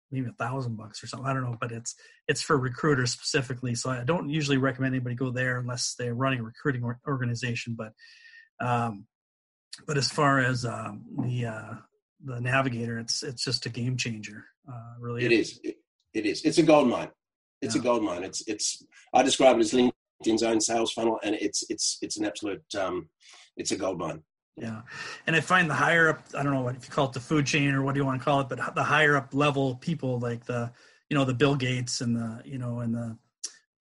[0.09, 1.27] maybe a thousand bucks or something.
[1.27, 1.93] I don't know, but it's
[2.27, 3.75] it's for recruiters specifically.
[3.75, 7.77] So I don't usually recommend anybody go there unless they're running a recruiting organization.
[7.77, 7.91] But
[8.65, 9.05] um,
[9.85, 11.73] but as far as um, the uh,
[12.23, 14.45] the navigator, it's it's just a game changer.
[14.67, 15.59] Uh, really, it is.
[15.63, 15.75] It,
[16.13, 16.41] it is.
[16.43, 17.09] It's a gold mine.
[17.61, 17.81] It's yeah.
[17.81, 18.23] a gold mine.
[18.23, 18.81] It's it's
[19.13, 23.09] I describe it as LinkedIn's own sales funnel, and it's it's it's an absolute um,
[23.57, 24.23] it's a gold mine.
[24.57, 24.81] Yeah,
[25.27, 27.19] and I find the higher up, I don't know what if you call it the
[27.19, 29.75] food chain or what do you want to call it, but the higher up level
[29.75, 30.71] people like the
[31.09, 33.17] you know the Bill Gates and the you know and the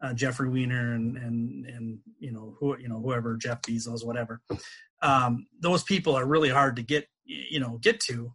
[0.02, 4.42] uh, Jeffrey Weiner and and and you know who you know whoever Jeff Bezos whatever,
[5.00, 8.34] um, those people are really hard to get you know get to,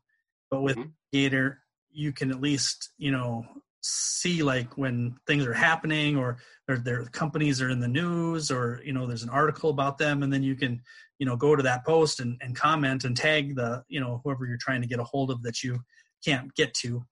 [0.50, 0.90] but with mm-hmm.
[1.12, 1.60] Gator
[1.94, 3.46] you can at least you know
[3.82, 8.80] see like when things are happening or their, their companies are in the news or
[8.84, 10.82] you know there's an article about them and then you can
[11.22, 14.48] you know go to that post and, and comment and tag the you know whoever
[14.48, 15.80] you're trying to get a hold of that you
[16.26, 17.06] can't get to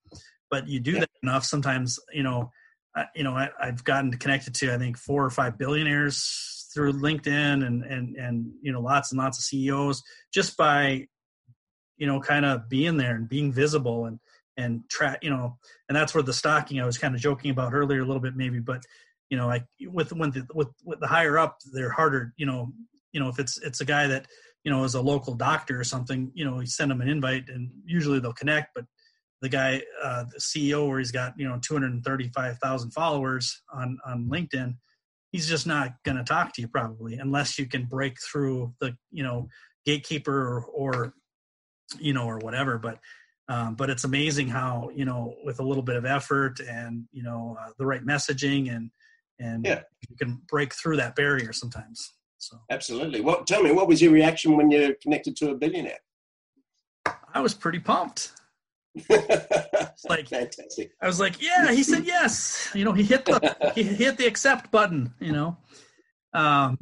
[0.50, 1.00] but you do yeah.
[1.00, 2.50] that enough sometimes you know
[2.96, 6.94] I, you know I, i've gotten connected to i think four or five billionaires through
[6.94, 10.02] linkedin and and and you know lots and lots of ceos
[10.34, 11.06] just by
[11.96, 14.18] you know kind of being there and being visible and
[14.56, 15.56] and track you know
[15.88, 18.34] and that's where the stocking i was kind of joking about earlier a little bit
[18.34, 18.82] maybe but
[19.28, 22.72] you know like with when the, with, with the higher up they're harder you know
[23.12, 24.26] you know if it's it's a guy that
[24.64, 27.48] you know is a local doctor or something you know you send them an invite
[27.48, 28.84] and usually they'll connect but
[29.42, 34.74] the guy uh, the ceo where he's got you know 235000 followers on on linkedin
[35.32, 38.94] he's just not going to talk to you probably unless you can break through the
[39.10, 39.48] you know
[39.86, 41.14] gatekeeper or, or
[41.98, 42.98] you know or whatever but
[43.48, 47.22] um, but it's amazing how you know with a little bit of effort and you
[47.22, 48.90] know uh, the right messaging and
[49.40, 49.80] and yeah.
[50.08, 52.12] you can break through that barrier sometimes.
[52.40, 53.20] So absolutely.
[53.20, 53.46] What?
[53.46, 55.98] Tell me, what was your reaction when you connected to a billionaire?
[57.34, 58.32] I was pretty pumped.
[60.08, 60.92] like fantastic.
[61.00, 61.70] I was like, yeah.
[61.70, 62.70] He said yes.
[62.74, 65.12] You know, he hit the he hit the accept button.
[65.20, 65.56] You know,
[66.32, 66.78] um,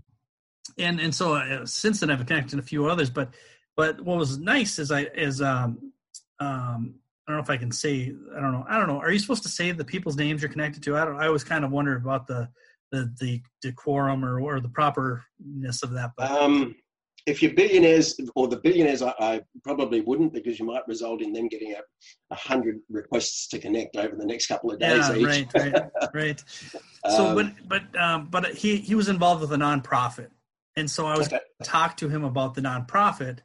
[0.79, 3.11] and and so uh, since then I've connected a few others.
[3.11, 3.35] But
[3.77, 5.93] but what was nice is I is um
[6.39, 6.95] um,
[7.27, 8.15] I don't know if I can say.
[8.37, 8.65] I don't know.
[8.69, 9.01] I don't know.
[9.01, 10.97] Are you supposed to say the people's names you're connected to?
[10.97, 11.21] I don't.
[11.21, 12.49] I always kind of wonder about the
[12.93, 16.13] the the decorum or or the properness of that.
[16.17, 16.31] But.
[16.31, 16.75] Um,
[17.29, 21.33] if you're billionaires or the billionaires, I, I, probably wouldn't because you might result in
[21.33, 21.81] them getting a,
[22.31, 25.09] a hundred requests to connect over the next couple of days.
[25.09, 25.83] Yeah, right, right,
[26.15, 26.45] right.
[27.09, 30.31] So, um, but but um, but he he was involved with a nonprofit,
[30.77, 31.39] and so I was okay.
[31.63, 33.39] talk to him about the nonprofit.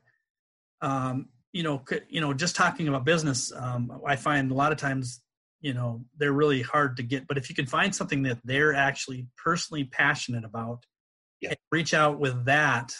[0.81, 4.79] Um, you know, you know, just talking about business, um, I find a lot of
[4.79, 5.21] times,
[5.63, 7.25] you know, they're really hard to get.
[7.25, 10.85] But if you can find something that they're actually personally passionate about,
[11.41, 11.53] yeah.
[11.71, 12.93] reach out with that,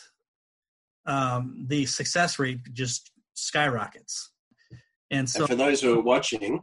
[1.06, 4.32] um, the success rate just skyrockets.
[5.12, 6.62] And so, and for those who are watching,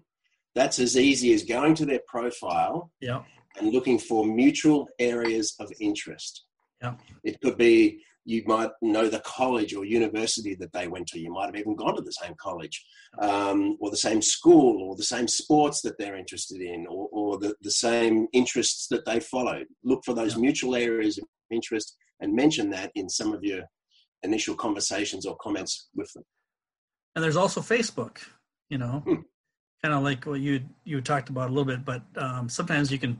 [0.55, 3.23] that's as easy as going to their profile yeah.
[3.59, 6.47] and looking for mutual areas of interest.
[6.83, 6.95] Yeah.
[7.25, 11.19] It could be you might know the college or university that they went to.
[11.19, 12.85] You might have even gone to the same college
[13.21, 17.39] um, or the same school or the same sports that they're interested in or, or
[17.39, 19.63] the, the same interests that they follow.
[19.85, 23.63] Look for those mutual areas of interest and mention that in some of your
[24.23, 26.25] initial conversations or comments with them.
[27.17, 28.19] And there's also Facebook,
[28.69, 29.15] you know, hmm.
[29.83, 32.99] kind of like what you you talked about a little bit, but um, sometimes you
[32.99, 33.19] can,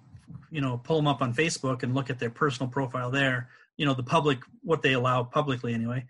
[0.51, 3.49] you know, pull them up on Facebook and look at their personal profile there
[3.81, 6.05] you know the public what they allow publicly anyway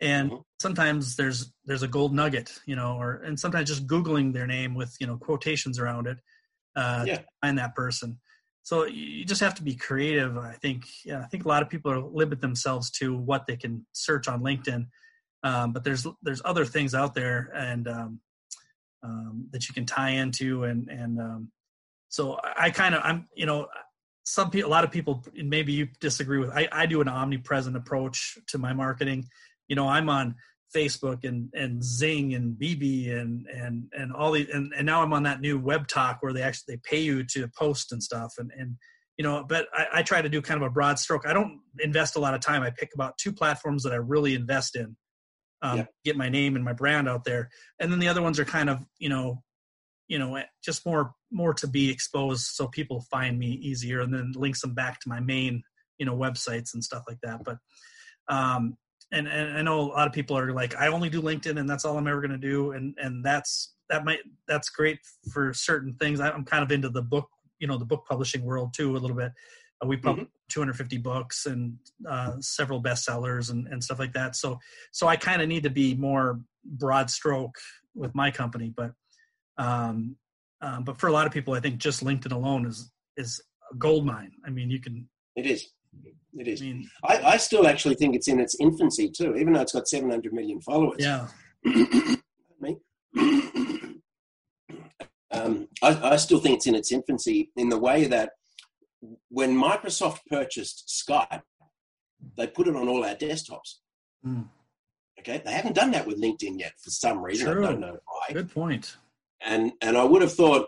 [0.00, 0.40] and mm-hmm.
[0.60, 4.74] sometimes there's there's a gold nugget you know or and sometimes just googling their name
[4.74, 6.18] with you know quotations around it
[6.74, 7.18] uh yeah.
[7.18, 8.18] to find that person
[8.64, 11.70] so you just have to be creative i think yeah i think a lot of
[11.70, 14.86] people are limit themselves to what they can search on linkedin
[15.44, 18.20] um, but there's there's other things out there and um,
[19.04, 21.52] um, that you can tie into and and um,
[22.08, 23.68] so I, I kind of I'm you know
[24.24, 26.50] some people, a lot of people, maybe you disagree with.
[26.50, 29.26] I, I do an omnipresent approach to my marketing.
[29.68, 30.36] You know, I'm on
[30.74, 35.12] Facebook and and Xing and BB and and and all the and, and now I'm
[35.12, 38.34] on that new web talk where they actually they pay you to post and stuff
[38.38, 38.76] and and
[39.18, 41.26] you know but I, I try to do kind of a broad stroke.
[41.26, 42.62] I don't invest a lot of time.
[42.62, 44.96] I pick about two platforms that I really invest in,
[45.60, 45.84] um, yeah.
[46.04, 48.70] get my name and my brand out there, and then the other ones are kind
[48.70, 49.42] of you know
[50.12, 54.30] you know just more more to be exposed so people find me easier and then
[54.36, 55.62] links them back to my main
[55.96, 57.42] you know websites and stuff like that.
[57.44, 57.56] But
[58.28, 58.76] um
[59.10, 61.68] and, and i know a lot of people are like i only do linkedin and
[61.68, 62.72] that's all i'm ever going to do.
[62.72, 64.98] And and that's that might that's great
[65.32, 66.20] for certain things.
[66.20, 69.16] I'm kind of into the book you know the book publishing world too a little
[69.16, 69.32] bit.
[69.82, 70.60] Uh, we publish mm-hmm.
[70.60, 74.36] 250 books and uh, several bestsellers and, and stuff like that.
[74.36, 74.58] So
[74.90, 77.56] so i kind of need to be more broad stroke
[77.94, 78.92] with my company but
[79.62, 80.16] um,
[80.60, 83.76] um, but for a lot of people, I think just LinkedIn alone is is a
[83.76, 84.32] gold mine.
[84.46, 85.08] I mean, you can.
[85.36, 85.68] It is.
[86.34, 86.62] It is.
[86.62, 89.72] I, mean, I, I still actually think it's in its infancy too, even though it's
[89.72, 90.98] got 700 million followers.
[90.98, 91.28] Yeah.
[92.60, 92.78] Me.
[95.30, 98.30] um, I, I still think it's in its infancy in the way that
[99.28, 101.42] when Microsoft purchased Skype,
[102.36, 103.80] they put it on all our desktops.
[104.24, 104.48] Mm.
[105.18, 107.52] Okay, they haven't done that with LinkedIn yet for some reason.
[107.52, 107.64] True.
[107.64, 108.32] I don't know why.
[108.32, 108.96] Good point.
[109.44, 110.66] And and I would have thought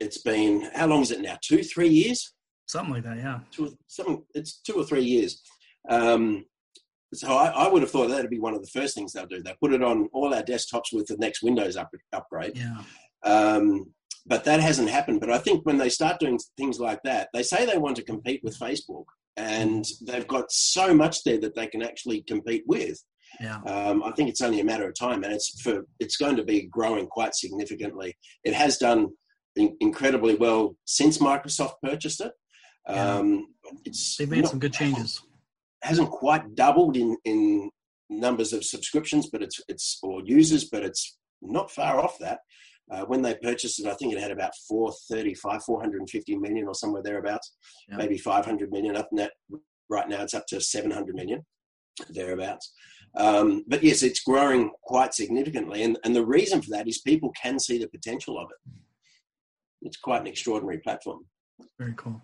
[0.00, 1.38] it's been how long is it now?
[1.42, 2.32] Two, three years?
[2.66, 3.40] Something like that, yeah.
[3.50, 5.42] Two, some it's two or three years.
[5.88, 6.44] Um,
[7.12, 9.42] so I, I, would have thought that'd be one of the first things they'll do.
[9.42, 12.56] They put it on all our desktops with the next Windows up, upgrade.
[12.56, 12.82] Yeah.
[13.24, 13.92] Um,
[14.26, 15.20] but that hasn't happened.
[15.20, 18.02] But I think when they start doing things like that, they say they want to
[18.02, 19.04] compete with Facebook,
[19.36, 23.02] and they've got so much there that they can actually compete with.
[23.40, 23.60] Yeah.
[23.62, 26.44] Um, I think it's only a matter of time, and it's for it's going to
[26.44, 28.16] be growing quite significantly.
[28.44, 29.08] It has done
[29.56, 32.32] in, incredibly well since Microsoft purchased it.
[32.86, 33.46] Um,
[33.84, 35.20] it's They've made not, some good changes.
[35.82, 37.70] Hasn't quite doubled in in
[38.10, 42.40] numbers of subscriptions, but it's it's or users, but it's not far off that.
[42.90, 47.02] Uh, when they purchased it, I think it had about 435, 450 million or somewhere
[47.02, 47.56] thereabouts,
[47.88, 47.96] Yeah.
[47.96, 48.94] maybe 500 million.
[48.94, 49.32] Up that,
[49.88, 51.46] right now it's up to 700 million
[52.10, 52.72] thereabouts.
[53.16, 57.32] Um, but yes, it's growing quite significantly, and and the reason for that is people
[57.40, 58.72] can see the potential of it.
[59.82, 61.26] It's quite an extraordinary platform.
[61.78, 62.20] Very cool.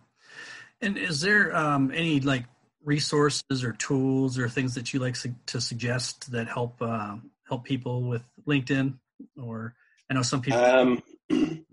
[0.81, 2.45] And is there um, any like
[2.85, 7.65] resources or tools or things that you like su- to suggest that help uh, help
[7.65, 8.95] people with LinkedIn?
[9.41, 9.75] Or
[10.11, 10.59] I know some people.
[10.59, 11.03] Um,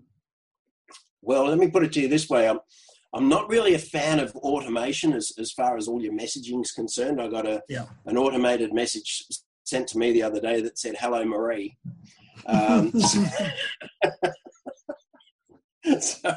[1.22, 2.60] well, let me put it to you this way: I'm
[3.14, 6.72] I'm not really a fan of automation as as far as all your messaging is
[6.72, 7.20] concerned.
[7.20, 7.86] I got a Yeah.
[8.06, 9.24] an automated message
[9.64, 11.76] sent to me the other day that said "Hello, Marie."
[12.46, 12.92] Um,
[16.00, 16.32] so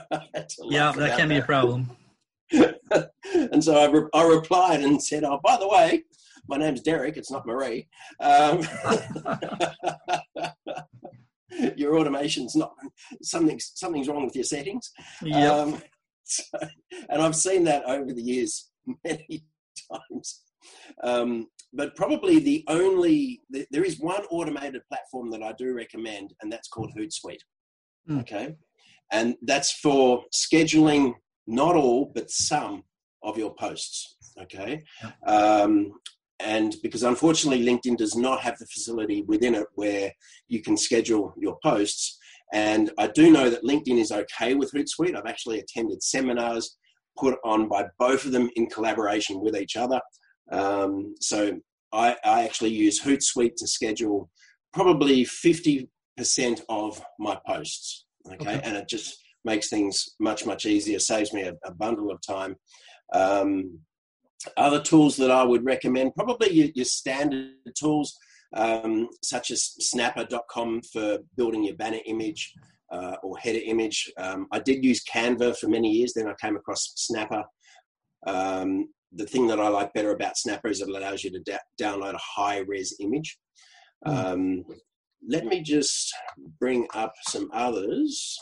[0.69, 1.95] yeah, that can be a problem.
[2.51, 6.03] and so I, re- I replied and said, "Oh, by the way,
[6.47, 7.17] my name's Derek.
[7.17, 7.88] It's not Marie.
[8.21, 8.62] Um,
[11.75, 12.73] your automation's not
[13.21, 13.60] something.
[13.60, 15.51] Something's wrong with your settings." Yep.
[15.51, 15.81] Um,
[16.31, 16.57] so,
[17.09, 18.69] and I've seen that over the years
[19.03, 19.43] many
[19.91, 20.41] times.
[21.03, 26.33] Um, but probably the only th- there is one automated platform that I do recommend,
[26.41, 27.41] and that's called Hootsuite.
[28.07, 28.19] Hmm.
[28.19, 28.55] Okay,
[29.11, 31.13] and that's for scheduling
[31.47, 32.83] not all but some
[33.23, 34.17] of your posts.
[34.41, 34.83] Okay,
[35.25, 35.93] um,
[36.39, 40.11] and because unfortunately LinkedIn does not have the facility within it where
[40.47, 42.17] you can schedule your posts.
[42.53, 45.15] And I do know that LinkedIn is okay with Hootsuite.
[45.15, 46.77] I've actually attended seminars
[47.17, 49.99] put on by both of them in collaboration with each other.
[50.51, 51.59] Um, so
[51.93, 54.29] I, I actually use Hootsuite to schedule
[54.73, 55.87] probably 50%
[56.69, 58.05] of my posts.
[58.27, 58.35] Okay?
[58.35, 58.61] Okay.
[58.63, 62.55] And it just makes things much, much easier, saves me a, a bundle of time.
[63.13, 63.79] Um,
[64.57, 68.17] other tools that I would recommend, probably your, your standard tools,
[68.55, 72.53] um, such as snappa.com for building your banner image
[72.91, 74.11] uh, or header image.
[74.17, 77.43] Um, I did use Canva for many years, then I came across Snappa.
[78.27, 81.57] Um, the thing that I like better about Snappa is it allows you to da-
[81.81, 83.37] download a high res image.
[84.05, 84.63] Um,
[85.27, 86.13] let me just
[86.59, 88.37] bring up some others.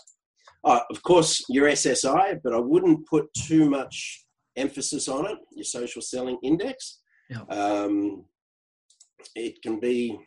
[0.63, 5.37] Uh, of course, your SSI, but I wouldn't put too much emphasis on it.
[5.53, 6.99] Your social selling index.
[7.29, 7.41] Yeah.
[7.49, 8.25] Um,
[9.35, 10.17] it can be,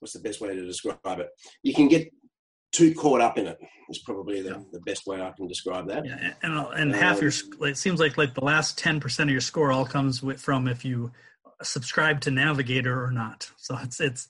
[0.00, 1.28] what's the best way to describe it?
[1.62, 2.08] You can get
[2.72, 3.58] too caught up in it.
[3.88, 4.62] Is probably the, Yeah.
[4.72, 6.04] the best way I can describe that.
[6.04, 9.30] Yeah, and and, and half your sc- it seems like like the last ten percent
[9.30, 11.12] of your score all comes with, from if you
[11.62, 13.48] subscribe to Navigator or not.
[13.56, 14.28] So it's it's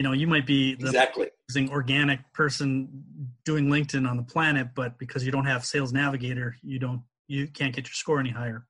[0.00, 1.28] you know you might be the Exactly.
[1.48, 3.04] using organic person
[3.44, 7.46] doing LinkedIn on the planet, but because you don't have Sales Navigator, you don't you
[7.46, 8.66] can't get your score any higher.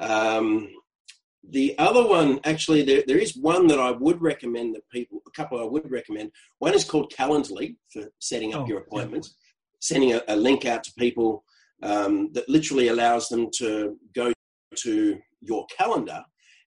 [0.00, 0.68] Um,
[1.48, 5.30] the other one, actually, there, there is one that I would recommend that people, a
[5.30, 6.30] couple I would recommend.
[6.58, 8.84] One is called Calendly for setting up Oh, your yeah.
[8.86, 9.34] appointments,
[9.80, 11.44] sending a, a link out to people
[11.82, 14.32] um, that literally allows them to go
[14.76, 16.22] to your calendar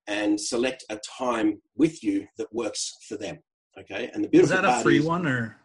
[0.08, 3.40] and select a time with you that works for them.
[3.80, 5.58] Okay, and the beautiful Is that a free is, one or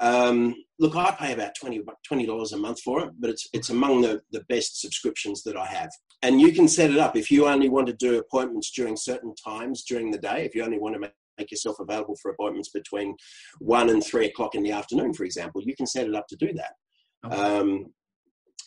[0.00, 4.00] um, look, I pay about 20 dollars a month for it, but it's it's among
[4.00, 5.90] the, the best subscriptions that I have.
[6.22, 9.34] And you can set it up if you only want to do appointments during certain
[9.34, 10.44] times during the day.
[10.44, 13.16] If you only want to make, make yourself available for appointments between
[13.58, 16.36] one and three o'clock in the afternoon, for example, you can set it up to
[16.36, 16.72] do that.
[17.24, 17.36] Okay.
[17.36, 17.86] Um,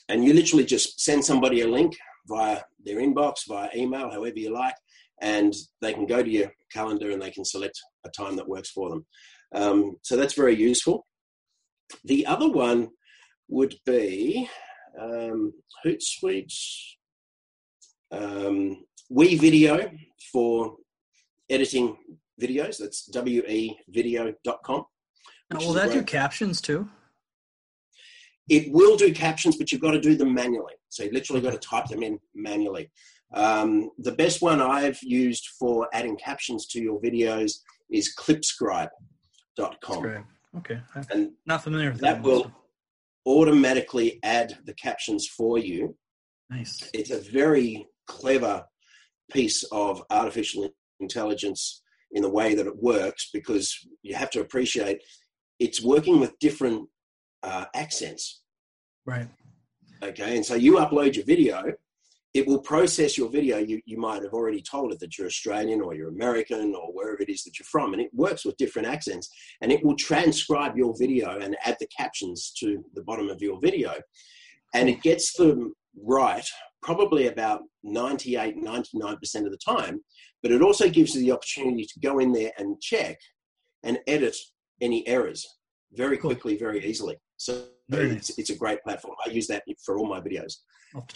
[0.09, 1.95] and you literally just send somebody a link
[2.27, 4.75] via their inbox, via email, however you like,
[5.21, 8.69] and they can go to your calendar and they can select a time that works
[8.69, 9.05] for them.
[9.53, 11.05] Um, so that's very useful.
[12.03, 12.89] The other one
[13.47, 14.49] would be
[14.99, 15.53] um,
[15.85, 16.53] Hootsuite,
[18.13, 19.97] um, WeVideo
[20.31, 20.77] for
[21.49, 21.97] editing
[22.41, 22.77] videos.
[22.77, 24.85] That's wevideo.com.
[25.49, 26.87] Now, which will that do captions too?
[28.49, 30.73] it will do captions, but you've got to do them manually.
[30.89, 32.91] So you literally got to type them in manually.
[33.33, 37.53] Um, the best one I've used for adding captions to your videos
[37.89, 40.25] is clipscribe.com.
[40.57, 40.79] Okay.
[40.95, 42.23] I'm And not familiar with that that.
[42.23, 42.51] will
[43.25, 45.95] automatically add the captions for you.
[46.49, 46.89] Nice.
[46.93, 48.65] It's a very clever
[49.31, 51.81] piece of artificial intelligence
[52.11, 55.01] in the way that it works because you have to appreciate
[55.59, 56.87] it's working with different
[57.43, 58.41] uh, accents.
[59.05, 59.27] Right.
[60.01, 61.63] Okay, and so you upload your video,
[62.33, 63.59] it will process your video.
[63.59, 67.21] You, you might have already told it that you're Australian or you're American or wherever
[67.21, 69.29] it is that you're from, and it works with different accents
[69.61, 73.59] and it will transcribe your video and add the captions to the bottom of your
[73.61, 73.93] video.
[74.73, 76.45] And it gets them right
[76.81, 80.01] probably about 98, 99% of the time,
[80.41, 83.17] but it also gives you the opportunity to go in there and check
[83.83, 84.35] and edit
[84.81, 85.47] any errors
[85.93, 86.31] very Cool.
[86.31, 87.15] quickly, very easily.
[87.37, 88.39] So Very it's, nice.
[88.39, 89.15] it's a great platform.
[89.25, 90.55] I use that for all my videos.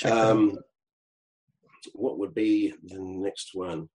[0.05, 0.57] Um,
[1.93, 3.89] what would be the next one?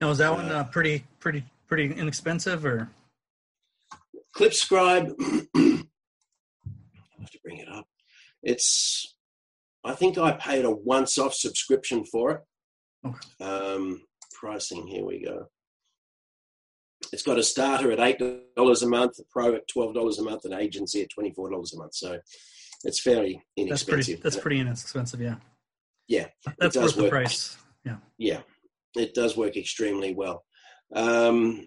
[0.00, 2.90] Now, is that one uh, uh, pretty, pretty, pretty inexpensive or?
[4.36, 5.14] ClipScribe.
[5.56, 5.84] I
[7.20, 7.86] have to bring it up.
[8.42, 9.13] It's.
[9.84, 12.40] I think I paid a once-off subscription for it.
[13.06, 13.44] Okay.
[13.44, 14.86] Um, pricing.
[14.86, 15.46] Here we go.
[17.12, 18.20] It's got a starter at eight
[18.56, 21.74] dollars a month, a pro at twelve dollars a month, an agency at twenty-four dollars
[21.74, 21.94] a month.
[21.94, 22.18] So
[22.84, 24.12] it's fairly That's pretty.
[24.12, 24.22] inexpensive.
[24.22, 25.20] That's pretty inexpensive.
[25.20, 25.36] Yeah.
[26.08, 26.26] Yeah,
[26.58, 27.56] That's worth the price.
[27.86, 27.96] Yeah.
[28.18, 28.40] yeah,
[28.94, 30.44] it does work extremely well.
[30.94, 31.64] Um,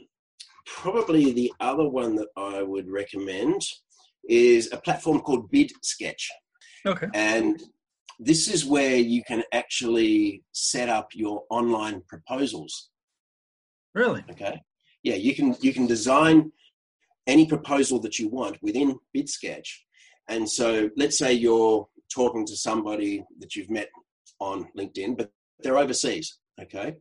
[0.65, 3.61] probably the other one that I would recommend
[4.29, 6.23] is a platform called BidSketch.
[6.85, 7.07] Okay.
[7.15, 7.59] And
[8.19, 12.89] this is where you can actually set up your online proposals.
[13.93, 14.23] Really?
[14.31, 14.61] Okay.
[15.03, 16.51] Yeah, you can you can design
[17.27, 19.67] any proposal that you want within BidSketch.
[20.29, 23.89] And so let's say you're talking to somebody that you've met
[24.39, 26.95] on LinkedIn, but they're overseas, okay?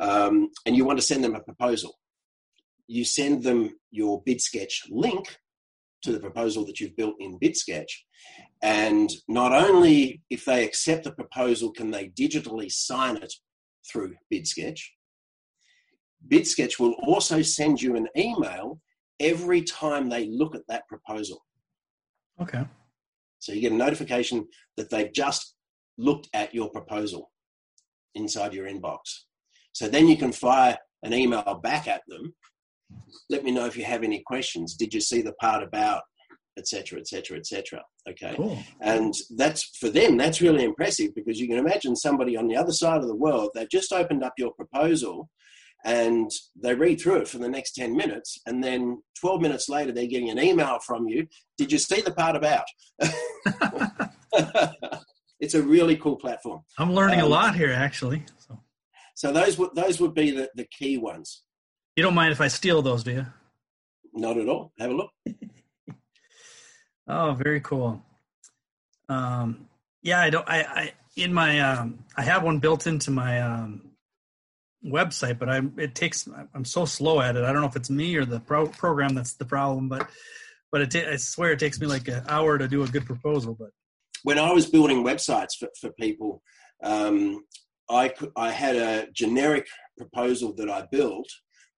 [0.00, 1.94] Um, and you want to send them a proposal.
[2.86, 5.38] You send them your BidSketch link
[6.04, 7.90] to the proposal that you've built in BidSketch.
[8.62, 13.32] And not only if they accept the proposal can they digitally sign it
[13.90, 14.80] through BidSketch,
[16.28, 18.80] BidSketch will also send you an email
[19.20, 21.44] every time they look at that proposal.
[22.40, 22.64] Okay.
[23.38, 24.46] So you get a notification
[24.76, 25.54] that they've just
[25.98, 27.30] looked at your proposal
[28.14, 29.00] inside your inbox.
[29.72, 32.34] So then you can fire an email back at them.
[33.30, 34.74] Let me know if you have any questions.
[34.76, 36.02] Did you see the part about,
[36.58, 37.82] etc., etc., etc.
[38.08, 38.34] Okay.
[38.36, 38.58] Cool.
[38.80, 42.72] And that's for them, that's really impressive because you can imagine somebody on the other
[42.72, 45.28] side of the world, they've just opened up your proposal
[45.86, 46.30] and
[46.60, 48.38] they read through it for the next 10 minutes.
[48.46, 51.26] And then 12 minutes later, they're getting an email from you.
[51.58, 52.64] Did you see the part about?
[55.40, 56.60] it's a really cool platform.
[56.78, 58.24] I'm learning a Um, lot here, actually.
[58.38, 58.58] So
[59.14, 61.42] So those would those would be the, the key ones.
[61.96, 63.26] You don't mind if I steal those, do you?
[64.12, 64.72] Not at all.
[64.78, 65.10] Have a look.
[67.06, 68.02] Oh, very cool.
[69.08, 69.68] Um,
[70.02, 70.48] yeah, I don't.
[70.48, 73.90] I, I in my um, I have one built into my um,
[74.84, 76.28] website, but I it takes.
[76.54, 77.44] I'm so slow at it.
[77.44, 80.08] I don't know if it's me or the pro- program that's the problem, but
[80.72, 83.04] but it ta- I swear it takes me like an hour to do a good
[83.04, 83.54] proposal.
[83.58, 83.70] But
[84.22, 86.42] when I was building websites for, for people,
[86.82, 87.44] um,
[87.88, 89.66] I, I had a generic
[89.98, 91.28] proposal that I built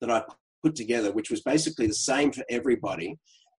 [0.01, 0.23] that I
[0.63, 3.19] put together, which was basically the same for everybody.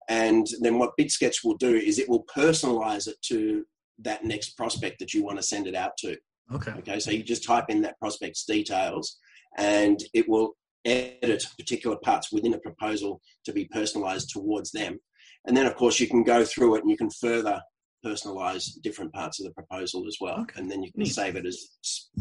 [0.10, 3.66] And then what BidSketch will do is it will personalize it to
[4.00, 6.16] that next prospect that you want to send it out to.
[6.54, 9.18] okay, Okay, so you just type in that prospect's details
[9.58, 10.52] and it will
[10.86, 14.98] edit particular parts within a proposal to be personalized towards them.
[15.46, 17.62] And then, of course, you can go through it and you can further
[18.06, 20.40] personalize different parts of the proposal as well.
[20.42, 21.14] Okay, And then you can neat.
[21.14, 21.68] save it as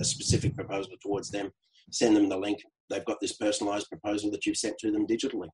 [0.01, 1.51] a specific proposal towards them,
[1.91, 2.62] send them the link.
[2.89, 5.49] They've got this personalized proposal that you've sent to them digitally.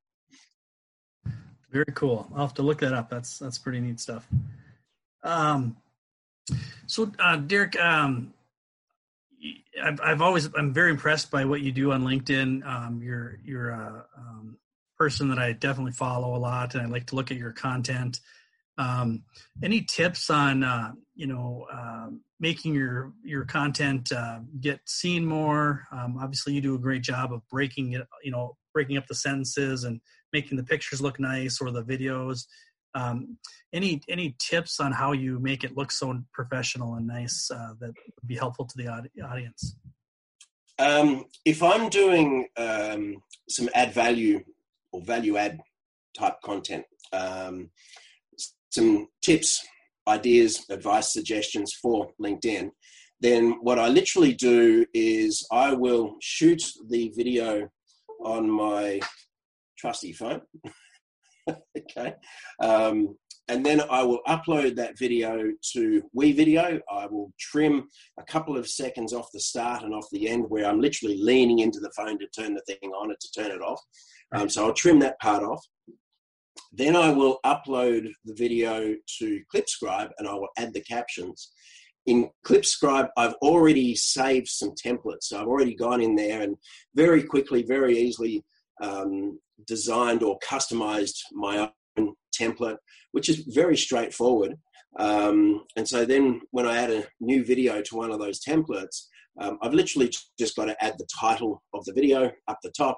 [1.71, 2.27] very cool.
[2.35, 3.09] I'll have to look that up.
[3.09, 4.27] That's that's pretty neat stuff.
[5.23, 5.77] Um,
[6.87, 8.33] so uh, Derek, um,
[9.83, 12.65] I've, I've always I'm very impressed by what you do on LinkedIn.
[12.65, 14.57] Um, you're you're a um,
[14.97, 18.19] person that I definitely follow a lot, and I like to look at your content.
[18.77, 19.23] Um,
[19.61, 25.87] any tips on uh, you know um making your your content uh, get seen more?
[25.93, 29.15] Um, obviously, you do a great job of breaking it, you know, breaking up the
[29.15, 30.01] sentences and
[30.33, 32.39] making the pictures look nice or the videos.
[32.95, 33.37] Um,
[33.71, 37.87] any any tips on how you make it look so professional and nice uh, that
[37.87, 38.87] would be helpful to the
[39.23, 39.75] audience?
[40.77, 44.43] Um, if I'm doing um, some add value
[44.91, 45.61] or value add
[46.17, 46.83] type content,
[47.13, 47.69] um,
[48.69, 49.65] some tips
[50.07, 52.69] ideas, advice, suggestions for LinkedIn,
[53.19, 57.69] then what I literally do is I will shoot the video
[58.23, 58.99] on my
[59.77, 60.41] trusty phone.
[61.77, 62.15] okay.
[62.61, 63.15] Um,
[63.49, 66.79] and then I will upload that video to WeVideo.
[66.89, 70.65] I will trim a couple of seconds off the start and off the end where
[70.65, 73.61] I'm literally leaning into the phone to turn the thing on and to turn it
[73.61, 73.81] off.
[74.33, 75.63] Um, so I'll trim that part off.
[76.71, 81.51] Then I will upload the video to Clipscribe and I will add the captions.
[82.05, 85.23] In Clipscribe, I've already saved some templates.
[85.23, 86.57] So I've already gone in there and
[86.95, 88.43] very quickly, very easily
[88.81, 92.77] um, designed or customized my own template,
[93.11, 94.55] which is very straightforward.
[94.99, 99.05] Um, and so then when I add a new video to one of those templates,
[99.39, 102.97] um, I've literally just got to add the title of the video up the top.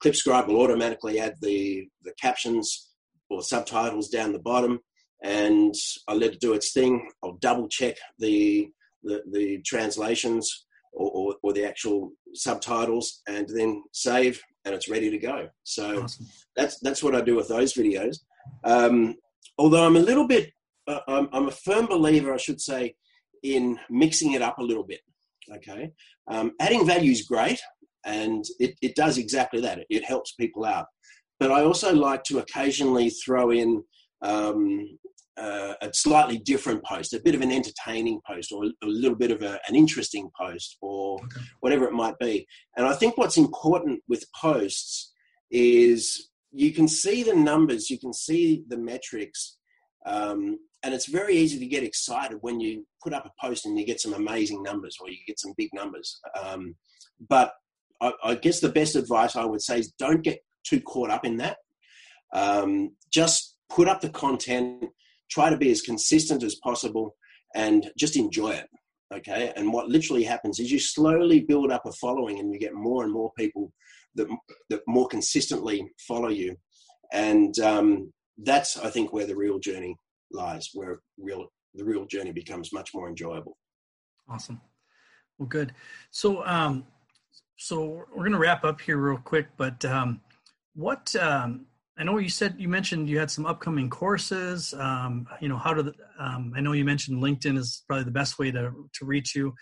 [0.00, 2.90] Clipscribe will automatically add the, the captions
[3.30, 4.80] or subtitles down the bottom,
[5.22, 5.74] and
[6.08, 7.10] I let it do its thing.
[7.22, 8.68] I'll double check the,
[9.02, 15.10] the, the translations or, or, or, the actual subtitles, and then save, and it's ready
[15.10, 15.48] to go.
[15.64, 16.26] So awesome.
[16.56, 18.18] that's that's what I do with those videos.
[18.62, 19.16] Um,
[19.58, 20.50] although I'm a little bit,
[20.86, 22.94] uh, I'm, I'm, a firm believer, I should say,
[23.42, 25.00] in mixing it up a little bit.
[25.56, 25.90] Okay,
[26.28, 27.60] um, adding value is great,
[28.04, 29.78] and it, it does exactly that.
[29.78, 30.86] It, it, helps people out.
[31.40, 33.82] But I also like to occasionally throw in
[34.22, 34.98] um,
[35.36, 39.30] uh, a slightly different post, a bit of an entertaining post, or a little bit
[39.30, 41.40] of a, an interesting post, or okay.
[41.60, 42.46] whatever it might be.
[42.76, 45.12] And I think what's important with posts
[45.50, 49.56] is you can see the numbers, you can see the metrics,
[50.06, 53.78] um, and it's very easy to get excited when you put up a post and
[53.78, 56.20] you get some amazing numbers or you get some big numbers.
[56.40, 56.76] Um,
[57.28, 57.54] but
[58.04, 61.24] I, I, guess the best advice I would say is don't get too caught up
[61.24, 61.58] in that.
[62.34, 64.84] Um, just put up the content,
[65.30, 67.16] try to be as consistent as possible,
[67.54, 68.68] and just enjoy it.
[69.14, 69.52] Okay.
[69.56, 73.04] And what literally happens is you slowly build up a following and you get more
[73.04, 73.72] and more people
[74.16, 74.26] that,
[74.70, 76.56] that more consistently follow you.
[77.12, 79.96] And um, that's, I think, where the real journey
[80.32, 83.56] lies, where real the real journey becomes much more enjoyable.
[84.28, 84.60] Awesome.
[85.38, 85.74] Well, good.
[86.10, 86.86] So, um,
[87.64, 90.20] so we're going to wrap up here real quick, but um,
[90.74, 91.64] what um,
[91.98, 94.74] I know you said you mentioned you had some upcoming courses.
[94.74, 95.94] Um, you know, how to.
[96.18, 99.54] um, I know you mentioned LinkedIn is probably the best way to to reach you.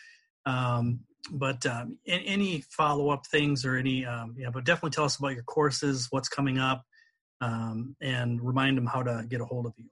[0.46, 1.00] Um,
[1.30, 5.44] but um, any follow up things or any, yeah, but definitely tell us about your
[5.44, 6.82] courses, what's coming up,
[7.40, 9.86] and remind them how to get a hold of you.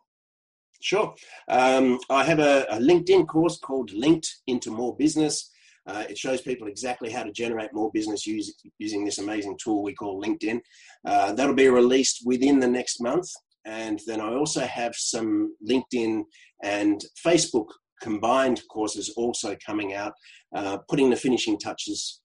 [0.81, 1.15] Sure.
[1.49, 5.49] I have a, a, LinkedIn course called Linked into More Business.
[5.91, 9.83] Uh, it shows people exactly how to generate more business using, using this amazing tool
[9.83, 10.61] we call LinkedIn.
[11.05, 13.29] Uh, that'll be released within the next month.
[13.65, 16.23] And then I also have some LinkedIn
[16.63, 17.67] and Facebook
[18.01, 20.13] combined courses also coming out,
[20.55, 22.21] uh, putting the finishing touches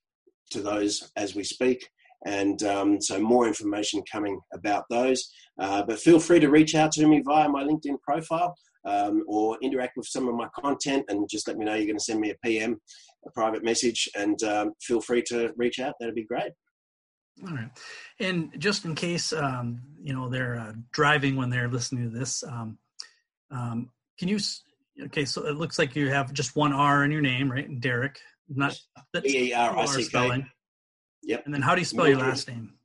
[0.52, 1.90] to those as we speak.
[2.26, 5.30] And um, so, more information coming about those.
[5.60, 8.56] Uh, but feel free to reach out to me via my LinkedIn profile
[8.86, 11.98] um, or interact with some of my content and just let me know you're going
[11.98, 12.80] to send me a PM,
[13.26, 15.96] a private message, and um, feel free to reach out.
[16.00, 16.52] That'd be great.
[17.46, 17.70] All right.
[18.20, 22.44] And just in case, um, you know, they're uh, driving when they're listening to this,
[22.44, 22.78] um,
[23.52, 24.40] um, can you,
[25.06, 27.68] okay, so it looks like you have just one R in your name, right?
[27.82, 28.78] Derek, not
[29.14, 30.46] D-E-R-I-C-K.
[31.24, 31.46] Yep.
[31.46, 32.76] And then how do you spell your last name?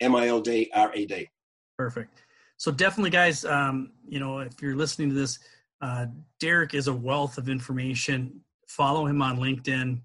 [0.00, 1.28] M-I-L-D-R-E-D.
[1.76, 2.22] Perfect
[2.62, 5.40] so definitely guys um, you know if you're listening to this
[5.80, 6.06] uh,
[6.38, 8.40] derek is a wealth of information.
[8.68, 10.00] Follow him on linkedin.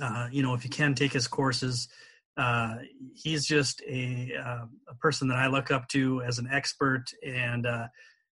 [0.00, 1.88] Uh, you know if you can take his courses
[2.36, 2.74] uh,
[3.14, 7.64] he's just a, uh, a person that i look up to as an expert and
[7.66, 7.86] uh,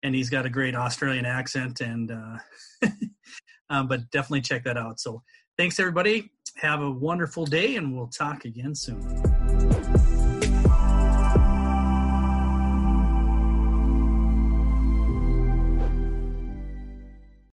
[0.04, 2.38] and he's got a great australian accent and uh,
[3.68, 5.00] um, but definitely check that out.
[5.00, 5.22] So
[5.58, 6.30] thanks everybody.
[6.58, 9.39] Have a wonderful day and we'll talk again soon